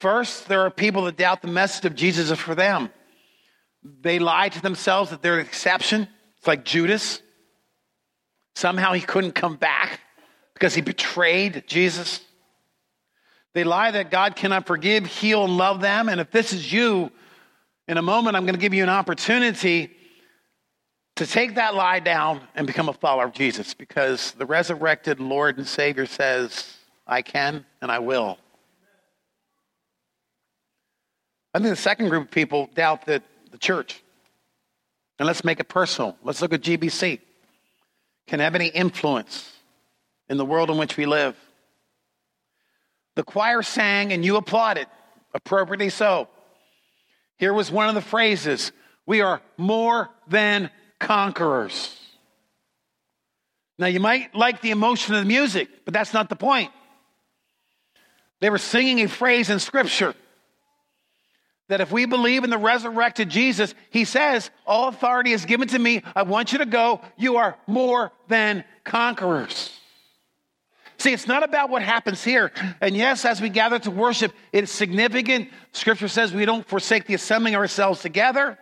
First, 0.00 0.48
there 0.48 0.62
are 0.62 0.70
people 0.70 1.04
that 1.04 1.16
doubt 1.16 1.42
the 1.42 1.48
message 1.48 1.84
of 1.84 1.94
Jesus 1.94 2.30
is 2.30 2.38
for 2.38 2.54
them. 2.54 2.90
They 3.82 4.18
lie 4.18 4.48
to 4.48 4.62
themselves 4.62 5.10
that 5.10 5.22
they're 5.22 5.38
an 5.38 5.46
exception. 5.46 6.08
It's 6.38 6.46
like 6.46 6.64
Judas. 6.64 7.20
Somehow 8.58 8.92
he 8.92 9.00
couldn't 9.00 9.36
come 9.36 9.54
back 9.54 10.00
because 10.52 10.74
he 10.74 10.80
betrayed 10.80 11.62
Jesus. 11.68 12.20
They 13.54 13.62
lie 13.62 13.92
that 13.92 14.10
God 14.10 14.34
cannot 14.34 14.66
forgive, 14.66 15.06
heal, 15.06 15.44
and 15.44 15.56
love 15.56 15.80
them. 15.80 16.08
And 16.08 16.20
if 16.20 16.32
this 16.32 16.52
is 16.52 16.72
you, 16.72 17.12
in 17.86 17.98
a 17.98 18.02
moment, 18.02 18.34
I'm 18.34 18.46
going 18.46 18.56
to 18.56 18.60
give 18.60 18.74
you 18.74 18.82
an 18.82 18.88
opportunity 18.88 19.92
to 21.14 21.24
take 21.24 21.54
that 21.54 21.76
lie 21.76 22.00
down 22.00 22.40
and 22.56 22.66
become 22.66 22.88
a 22.88 22.92
follower 22.92 23.26
of 23.26 23.32
Jesus 23.32 23.74
because 23.74 24.32
the 24.32 24.44
resurrected 24.44 25.20
Lord 25.20 25.56
and 25.56 25.64
Savior 25.64 26.06
says, 26.06 26.76
I 27.06 27.22
can 27.22 27.64
and 27.80 27.92
I 27.92 28.00
will. 28.00 28.38
I 31.54 31.60
think 31.60 31.70
the 31.70 31.76
second 31.76 32.08
group 32.08 32.24
of 32.24 32.30
people 32.32 32.68
doubt 32.74 33.06
that 33.06 33.22
the 33.52 33.58
church, 33.58 34.02
and 35.20 35.28
let's 35.28 35.44
make 35.44 35.60
it 35.60 35.68
personal. 35.68 36.16
Let's 36.24 36.42
look 36.42 36.52
at 36.52 36.62
GBC, 36.62 37.20
can 38.28 38.40
have 38.40 38.54
any 38.54 38.68
influence 38.68 39.50
in 40.28 40.36
the 40.36 40.44
world 40.44 40.70
in 40.70 40.78
which 40.78 40.96
we 40.96 41.06
live. 41.06 41.34
The 43.16 43.24
choir 43.24 43.62
sang 43.62 44.12
and 44.12 44.24
you 44.24 44.36
applauded, 44.36 44.86
appropriately 45.34 45.88
so. 45.88 46.28
Here 47.36 47.52
was 47.52 47.70
one 47.70 47.88
of 47.88 47.94
the 47.94 48.00
phrases 48.00 48.72
We 49.06 49.22
are 49.22 49.40
more 49.56 50.10
than 50.28 50.70
conquerors. 51.00 51.96
Now, 53.78 53.86
you 53.86 54.00
might 54.00 54.34
like 54.34 54.60
the 54.60 54.70
emotion 54.70 55.14
of 55.14 55.22
the 55.22 55.28
music, 55.28 55.68
but 55.84 55.94
that's 55.94 56.12
not 56.12 56.28
the 56.28 56.36
point. 56.36 56.70
They 58.40 58.50
were 58.50 58.58
singing 58.58 59.00
a 59.00 59.08
phrase 59.08 59.50
in 59.50 59.60
Scripture 59.60 60.14
that 61.68 61.80
if 61.80 61.92
we 61.92 62.06
believe 62.06 62.44
in 62.44 62.50
the 62.50 62.58
resurrected 62.58 63.28
Jesus, 63.28 63.74
he 63.90 64.04
says, 64.04 64.50
All 64.66 64.88
authority 64.88 65.32
is 65.32 65.44
given 65.44 65.68
to 65.68 65.78
me. 65.78 66.02
I 66.16 66.22
want 66.22 66.52
you 66.52 66.58
to 66.58 66.66
go. 66.66 67.00
You 67.16 67.36
are 67.36 67.56
more 67.66 68.10
than 68.26 68.64
conquerors. 68.84 69.70
See, 70.98 71.12
it's 71.12 71.28
not 71.28 71.44
about 71.44 71.70
what 71.70 71.82
happens 71.82 72.24
here. 72.24 72.50
And 72.80 72.96
yes, 72.96 73.24
as 73.24 73.40
we 73.40 73.50
gather 73.50 73.78
to 73.80 73.90
worship, 73.90 74.32
it 74.52 74.64
is 74.64 74.70
significant. 74.70 75.50
Scripture 75.72 76.08
says 76.08 76.32
we 76.32 76.44
don't 76.44 76.66
forsake 76.66 77.06
the 77.06 77.14
assembling 77.14 77.54
ourselves 77.54 78.00
together. 78.00 78.58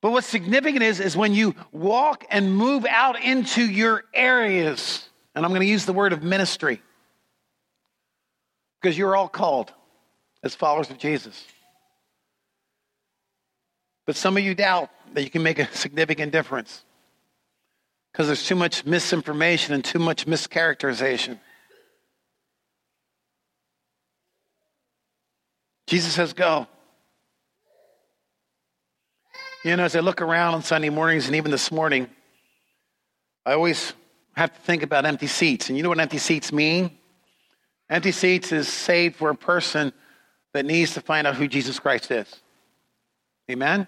But 0.00 0.12
what's 0.12 0.26
significant 0.26 0.82
is, 0.82 0.98
is 0.98 1.14
when 1.14 1.34
you 1.34 1.54
walk 1.72 2.24
and 2.30 2.54
move 2.54 2.86
out 2.86 3.22
into 3.22 3.62
your 3.62 4.04
areas, 4.14 5.06
and 5.34 5.44
I'm 5.44 5.50
going 5.50 5.60
to 5.60 5.66
use 5.66 5.84
the 5.84 5.92
word 5.92 6.14
of 6.14 6.22
ministry, 6.22 6.80
because 8.80 8.96
you're 8.96 9.14
all 9.14 9.28
called 9.28 9.74
as 10.42 10.54
followers 10.54 10.88
of 10.88 10.96
Jesus. 10.96 11.44
But 14.10 14.16
some 14.16 14.36
of 14.36 14.42
you 14.42 14.56
doubt 14.56 14.90
that 15.14 15.22
you 15.22 15.30
can 15.30 15.44
make 15.44 15.60
a 15.60 15.72
significant 15.72 16.32
difference 16.32 16.82
because 18.10 18.26
there's 18.26 18.44
too 18.44 18.56
much 18.56 18.84
misinformation 18.84 19.72
and 19.72 19.84
too 19.84 20.00
much 20.00 20.26
mischaracterization. 20.26 21.38
Jesus 25.86 26.12
says, 26.12 26.32
Go. 26.32 26.66
You 29.64 29.76
know, 29.76 29.84
as 29.84 29.94
I 29.94 30.00
look 30.00 30.20
around 30.20 30.54
on 30.54 30.62
Sunday 30.64 30.90
mornings 30.90 31.28
and 31.28 31.36
even 31.36 31.52
this 31.52 31.70
morning, 31.70 32.08
I 33.46 33.52
always 33.52 33.92
have 34.34 34.52
to 34.52 34.60
think 34.62 34.82
about 34.82 35.06
empty 35.06 35.28
seats. 35.28 35.68
And 35.68 35.76
you 35.76 35.84
know 35.84 35.88
what 35.88 36.00
empty 36.00 36.18
seats 36.18 36.52
mean? 36.52 36.98
Empty 37.88 38.10
seats 38.10 38.50
is 38.50 38.66
saved 38.66 39.14
for 39.14 39.30
a 39.30 39.36
person 39.36 39.92
that 40.52 40.66
needs 40.66 40.94
to 40.94 41.00
find 41.00 41.28
out 41.28 41.36
who 41.36 41.46
Jesus 41.46 41.78
Christ 41.78 42.10
is. 42.10 42.26
Amen? 43.48 43.86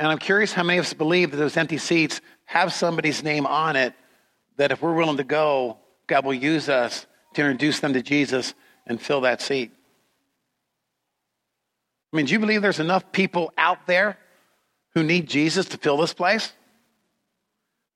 And 0.00 0.08
I'm 0.08 0.18
curious 0.18 0.54
how 0.54 0.62
many 0.62 0.78
of 0.78 0.86
us 0.86 0.94
believe 0.94 1.30
that 1.30 1.36
those 1.36 1.58
empty 1.58 1.76
seats 1.76 2.22
have 2.46 2.72
somebody's 2.72 3.22
name 3.22 3.46
on 3.46 3.76
it, 3.76 3.92
that 4.56 4.72
if 4.72 4.80
we're 4.80 4.94
willing 4.94 5.18
to 5.18 5.24
go, 5.24 5.76
God 6.06 6.24
will 6.24 6.32
use 6.32 6.70
us 6.70 7.06
to 7.34 7.42
introduce 7.42 7.80
them 7.80 7.92
to 7.92 8.02
Jesus 8.02 8.54
and 8.86 8.98
fill 8.98 9.20
that 9.20 9.42
seat. 9.42 9.70
I 12.10 12.16
mean, 12.16 12.24
do 12.24 12.32
you 12.32 12.38
believe 12.38 12.62
there's 12.62 12.80
enough 12.80 13.12
people 13.12 13.52
out 13.58 13.86
there 13.86 14.16
who 14.94 15.02
need 15.02 15.28
Jesus 15.28 15.66
to 15.66 15.76
fill 15.76 15.98
this 15.98 16.14
place? 16.14 16.50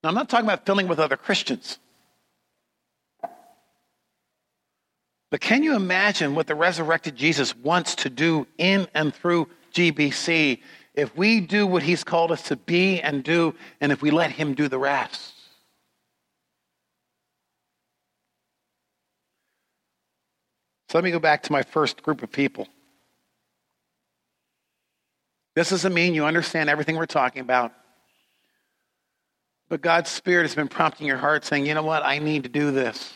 Now, 0.03 0.09
I'm 0.09 0.15
not 0.15 0.29
talking 0.29 0.45
about 0.45 0.63
filling 0.63 0.87
with 0.87 0.99
other 0.99 1.17
Christians. 1.17 1.79
But 5.31 5.41
can 5.41 5.63
you 5.63 5.75
imagine 5.75 6.35
what 6.35 6.45
the 6.45 6.53
resurrected 6.53 7.15
Jesus 7.15 7.55
wants 7.55 7.95
to 7.95 8.11
do 8.11 8.45
in 8.59 8.87
and 8.93 9.11
through 9.11 9.49
GBC 9.73 10.59
if 10.95 11.15
we 11.15 11.41
do 11.41 11.67
what 11.67 11.83
he's 11.83 12.03
called 12.03 12.31
us 12.31 12.43
to 12.43 12.55
be 12.55 13.01
and 13.01 13.23
do, 13.23 13.53
and 13.81 13.91
if 13.91 14.01
we 14.01 14.11
let 14.11 14.31
him 14.31 14.53
do 14.53 14.67
the 14.67 14.79
rest? 14.79 15.33
So 20.89 20.97
let 20.97 21.03
me 21.03 21.11
go 21.11 21.19
back 21.19 21.43
to 21.43 21.51
my 21.51 21.63
first 21.63 22.03
group 22.03 22.23
of 22.23 22.31
people. 22.31 22.67
This 25.55 25.69
doesn't 25.69 25.93
mean 25.93 26.13
you 26.13 26.25
understand 26.25 26.69
everything 26.69 26.95
we're 26.97 27.05
talking 27.05 27.41
about. 27.41 27.73
But 29.67 29.81
God's 29.81 30.11
Spirit 30.11 30.43
has 30.43 30.53
been 30.53 30.67
prompting 30.67 31.07
your 31.07 31.17
heart 31.17 31.43
saying, 31.43 31.65
you 31.65 31.73
know 31.73 31.83
what, 31.83 32.05
I 32.05 32.19
need 32.19 32.43
to 32.43 32.49
do 32.49 32.71
this. 32.71 33.13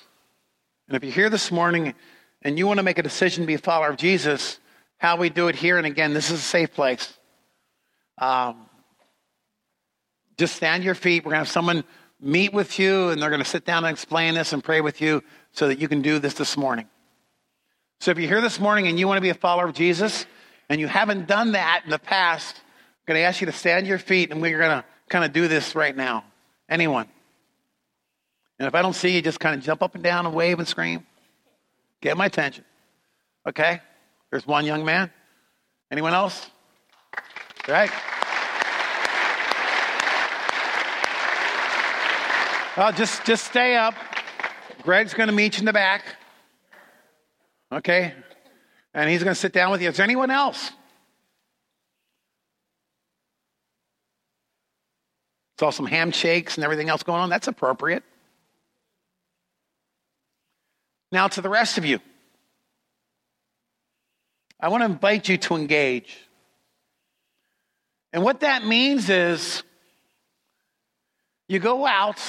And 0.87 0.95
if 0.95 1.03
you're 1.03 1.13
here 1.13 1.29
this 1.29 1.51
morning 1.51 1.93
and 2.41 2.57
you 2.57 2.65
want 2.65 2.77
to 2.77 2.83
make 2.83 2.97
a 2.97 3.03
decision 3.03 3.43
to 3.43 3.47
be 3.47 3.53
a 3.53 3.59
follower 3.59 3.89
of 3.89 3.97
Jesus, 3.97 4.59
how 4.97 5.17
we 5.17 5.29
do 5.29 5.47
it 5.47 5.55
here, 5.55 5.77
and 5.77 5.85
again, 5.85 6.13
this 6.13 6.31
is 6.31 6.39
a 6.39 6.43
safe 6.43 6.73
place. 6.73 7.18
Um, 8.19 8.65
just 10.37 10.55
stand 10.55 10.83
your 10.83 10.95
feet. 10.95 11.23
We're 11.23 11.31
going 11.31 11.41
to 11.41 11.45
have 11.45 11.49
someone 11.49 11.83
meet 12.21 12.53
with 12.53 12.77
you, 12.79 13.09
and 13.09 13.21
they're 13.21 13.29
going 13.29 13.43
to 13.43 13.49
sit 13.49 13.65
down 13.65 13.85
and 13.85 13.91
explain 13.91 14.35
this 14.35 14.53
and 14.53 14.63
pray 14.63 14.81
with 14.81 15.01
you 15.01 15.23
so 15.53 15.69
that 15.69 15.79
you 15.79 15.87
can 15.87 16.01
do 16.01 16.19
this 16.19 16.33
this 16.33 16.57
morning. 16.57 16.87
So 18.01 18.11
if 18.11 18.17
you're 18.17 18.27
here 18.27 18.41
this 18.41 18.59
morning 18.59 18.87
and 18.87 18.99
you 18.99 19.07
want 19.07 19.17
to 19.17 19.21
be 19.21 19.29
a 19.29 19.33
follower 19.33 19.65
of 19.65 19.73
Jesus, 19.73 20.25
and 20.69 20.79
you 20.79 20.87
haven't 20.87 21.27
done 21.27 21.53
that 21.53 21.81
in 21.85 21.89
the 21.89 21.99
past, 21.99 22.55
I'm 22.55 23.13
going 23.13 23.19
to 23.19 23.23
ask 23.23 23.41
you 23.41 23.47
to 23.47 23.53
stand 23.53 23.87
your 23.87 23.97
feet, 23.97 24.31
and 24.31 24.41
we're 24.41 24.57
going 24.57 24.81
to 24.81 24.85
kind 25.09 25.25
of 25.25 25.33
do 25.33 25.47
this 25.47 25.75
right 25.75 25.95
now. 25.95 26.23
Anyone? 26.69 27.07
And 28.59 28.67
if 28.67 28.75
I 28.75 28.81
don't 28.81 28.93
see 28.93 29.15
you, 29.15 29.21
just 29.21 29.39
kind 29.39 29.55
of 29.55 29.63
jump 29.63 29.81
up 29.81 29.95
and 29.95 30.03
down 30.03 30.25
and 30.25 30.35
wave 30.35 30.59
and 30.59 30.67
scream. 30.67 31.05
Get 32.01 32.17
my 32.17 32.25
attention. 32.25 32.65
Okay? 33.47 33.81
There's 34.29 34.45
one 34.45 34.65
young 34.65 34.85
man. 34.85 35.11
Anyone 35.91 36.13
else? 36.13 36.49
Right? 37.69 37.91
Well, 42.75 42.91
just, 42.93 43.25
just 43.25 43.45
stay 43.45 43.75
up. 43.75 43.93
Greg's 44.81 45.13
going 45.13 45.27
to 45.27 45.35
meet 45.35 45.57
you 45.57 45.59
in 45.59 45.65
the 45.65 45.73
back. 45.73 46.03
Okay? 47.71 48.13
And 48.93 49.09
he's 49.09 49.23
going 49.23 49.33
to 49.33 49.39
sit 49.39 49.53
down 49.53 49.69
with 49.69 49.81
you. 49.81 49.89
Is 49.89 49.97
there 49.97 50.03
anyone 50.03 50.31
else? 50.31 50.71
Saw 55.59 55.69
some 55.69 55.85
handshakes 55.85 56.55
and 56.55 56.63
everything 56.63 56.89
else 56.89 57.03
going 57.03 57.21
on. 57.21 57.29
That's 57.29 57.47
appropriate. 57.47 58.03
Now, 61.11 61.27
to 61.27 61.41
the 61.41 61.49
rest 61.49 61.77
of 61.77 61.85
you, 61.85 61.99
I 64.59 64.69
want 64.69 64.81
to 64.81 64.85
invite 64.85 65.27
you 65.29 65.37
to 65.37 65.55
engage. 65.55 66.28
And 68.11 68.23
what 68.23 68.41
that 68.41 68.65
means 68.65 69.09
is 69.09 69.63
you 71.47 71.59
go 71.59 71.85
out 71.85 72.19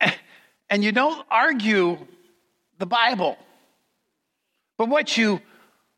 and 0.70 0.82
you 0.82 0.92
don't 0.92 1.26
argue 1.30 1.98
the 2.78 2.86
Bible. 2.86 3.36
But 4.76 4.88
what 4.88 5.16
you 5.16 5.40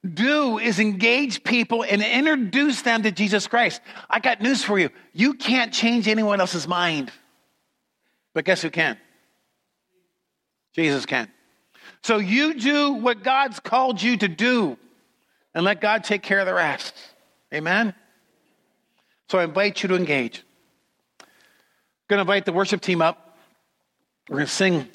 do 0.02 0.58
is 0.58 0.80
engage 0.80 1.44
people 1.44 1.84
and 1.84 2.02
introduce 2.02 2.82
them 2.82 3.02
to 3.02 3.12
Jesus 3.12 3.46
Christ. 3.46 3.80
I 4.08 4.18
got 4.18 4.40
news 4.40 4.64
for 4.64 4.78
you. 4.78 4.90
You 5.12 5.34
can't 5.34 5.72
change 5.72 6.08
anyone 6.08 6.40
else's 6.40 6.66
mind. 6.66 7.12
But 8.32 8.44
guess 8.44 8.62
who 8.62 8.70
can? 8.70 8.96
Jesus 10.74 11.04
can. 11.04 11.28
So 12.02 12.18
you 12.18 12.54
do 12.54 12.92
what 12.94 13.22
God's 13.22 13.60
called 13.60 14.00
you 14.00 14.16
to 14.16 14.28
do 14.28 14.78
and 15.54 15.64
let 15.64 15.80
God 15.80 16.04
take 16.04 16.22
care 16.22 16.38
of 16.38 16.46
the 16.46 16.54
rest. 16.54 16.94
Amen? 17.52 17.94
So 19.30 19.38
I 19.38 19.44
invite 19.44 19.80
you 19.84 19.88
to 19.90 19.94
engage. 19.94 20.42
I'm 21.20 21.26
going 22.08 22.16
to 22.16 22.22
invite 22.22 22.46
the 22.46 22.52
worship 22.52 22.80
team 22.80 23.00
up. 23.00 23.38
We're 24.28 24.38
going 24.38 24.46
to 24.48 24.52
sing 24.52 24.88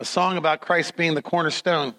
a 0.00 0.04
song 0.04 0.38
about 0.38 0.60
Christ 0.60 0.96
being 0.96 1.14
the 1.14 1.22
cornerstone 1.22 1.94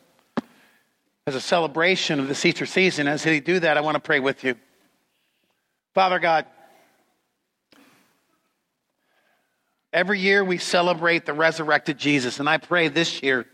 as 1.25 1.35
a 1.35 1.39
celebration 1.39 2.19
of 2.19 2.27
this 2.27 2.45
Easter 2.45 2.65
season. 2.65 3.07
As 3.07 3.23
they 3.23 3.39
do 3.39 3.61
that, 3.61 3.77
I 3.77 3.79
want 3.79 3.95
to 3.95 4.01
pray 4.01 4.19
with 4.19 4.43
you. 4.43 4.55
Father 5.93 6.19
God, 6.19 6.45
every 9.93 10.19
year 10.19 10.43
we 10.43 10.57
celebrate 10.57 11.25
the 11.25 11.31
resurrected 11.31 11.97
Jesus, 11.97 12.41
and 12.41 12.49
I 12.49 12.57
pray 12.57 12.89
this 12.89 13.23
year 13.23 13.45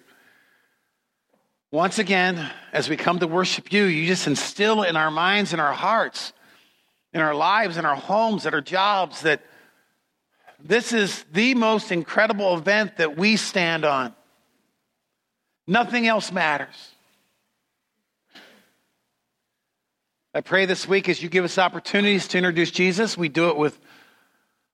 once 1.72 2.00
again, 2.00 2.50
as 2.72 2.89
we 2.89 2.98
come 2.98 3.19
to 3.19 3.28
worship 3.28 3.72
you, 3.72 3.84
you 3.84 4.08
just 4.08 4.26
instill 4.26 4.82
in 4.82 4.96
our 4.96 5.12
minds 5.12 5.54
and 5.54 5.62
our 5.62 5.74
hearts, 5.74 6.34
in 7.13 7.21
our 7.21 7.36
lives, 7.36 7.78
in 7.78 7.86
our 7.86 7.95
homes, 7.95 8.45
at 8.45 8.54
our 8.54 8.62
jobs, 8.62 9.21
that 9.21 9.41
this 10.63 10.93
is 10.93 11.23
the 11.32 11.54
most 11.56 11.91
incredible 11.91 12.58
event 12.58 12.97
that 12.97 13.17
we 13.17 13.36
stand 13.36 13.86
on. 13.86 14.13
Nothing 15.67 16.08
else 16.08 16.32
matters. 16.32 16.89
I 20.34 20.41
pray 20.41 20.65
this 20.65 20.88
week 20.88 21.10
as 21.10 21.21
you 21.21 21.30
give 21.30 21.45
us 21.45 21.58
opportunities 21.58 22.28
to 22.30 22.38
introduce 22.38 22.71
Jesus, 22.71 23.17
we 23.17 23.30
do 23.30 23.49
it 23.49 23.58
with 23.58 23.80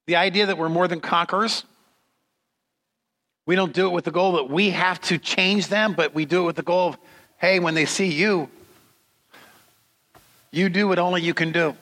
the 0.06 0.15
idea 0.15 0.45
that 0.45 0.58
we're 0.58 0.69
more 0.69 0.88
than 0.88 1.02
conquerors. 1.02 1.65
We 3.45 3.56
don't 3.56 3.73
do 3.73 3.88
it 3.88 3.89
with 3.89 4.06
the 4.06 4.12
goal 4.12 4.34
that 4.34 4.49
we 4.49 4.69
have 4.69 5.02
to 5.02 5.17
change 5.17 5.67
them, 5.67 5.93
but 5.93 6.13
we 6.13 6.25
do 6.25 6.43
it 6.43 6.45
with 6.45 6.56
the 6.56 6.63
goal 6.63 6.89
of, 6.89 6.97
hey, 7.38 7.60
when 7.60 7.73
they 7.73 7.86
see 7.86 8.08
you, 8.08 8.49
you 10.52 10.69
do 10.69 10.88
what 10.88 10.97
only 10.97 11.21
you 11.21 11.34
can 11.34 11.52
do. 11.52 11.75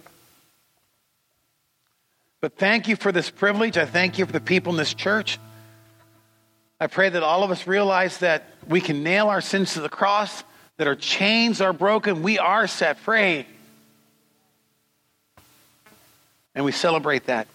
But 2.48 2.58
thank 2.58 2.88
you 2.88 2.96
for 2.96 3.12
this 3.12 3.30
privilege. 3.30 3.78
I 3.78 3.86
thank 3.86 4.18
you 4.18 4.26
for 4.26 4.32
the 4.32 4.40
people 4.40 4.72
in 4.72 4.78
this 4.78 4.94
church. 4.94 5.38
I 6.80 6.88
pray 6.88 7.10
that 7.10 7.22
all 7.22 7.44
of 7.44 7.52
us 7.52 7.68
realize 7.68 8.20
that 8.20 8.46
we 8.70 8.80
can 8.80 9.04
nail 9.04 9.28
our 9.28 9.42
sins 9.42 9.74
to 9.74 9.82
the 9.82 9.90
cross, 9.90 10.46
that 10.78 10.88
our 10.88 10.96
chains 10.96 11.60
are 11.60 11.74
broken, 11.74 12.24
we 12.24 12.40
are 12.40 12.66
set 12.66 13.00
free. 13.00 13.46
And 16.56 16.64
we 16.64 16.72
celebrate 16.72 17.26
that 17.26 17.50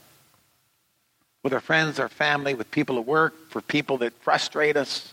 with 1.42 1.54
our 1.54 1.60
friends, 1.60 1.98
our 1.98 2.10
family, 2.10 2.52
with 2.52 2.70
people 2.70 2.98
at 2.98 3.06
work, 3.06 3.48
for 3.48 3.62
people 3.62 3.96
that 3.96 4.12
frustrate 4.20 4.76
us, 4.76 5.10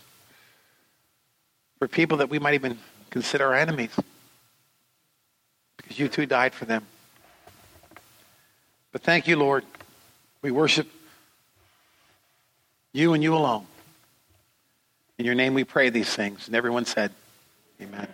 for 1.78 1.88
people 1.88 2.18
that 2.18 2.28
we 2.28 2.38
might 2.38 2.52
even 2.52 2.76
consider 3.08 3.46
our 3.46 3.54
enemies. 3.54 3.98
Because 5.78 5.98
you 5.98 6.08
too 6.08 6.26
died 6.26 6.52
for 6.52 6.66
them. 6.66 6.84
But 8.92 9.02
thank 9.02 9.28
you, 9.28 9.36
Lord. 9.36 9.64
We 10.42 10.50
worship 10.50 10.88
you 12.92 13.14
and 13.14 13.22
you 13.22 13.34
alone. 13.34 13.66
In 15.18 15.26
your 15.26 15.34
name 15.34 15.54
we 15.54 15.64
pray 15.64 15.90
these 15.90 16.14
things. 16.14 16.46
And 16.46 16.56
everyone 16.56 16.86
said, 16.86 17.12
Amen. 17.80 18.08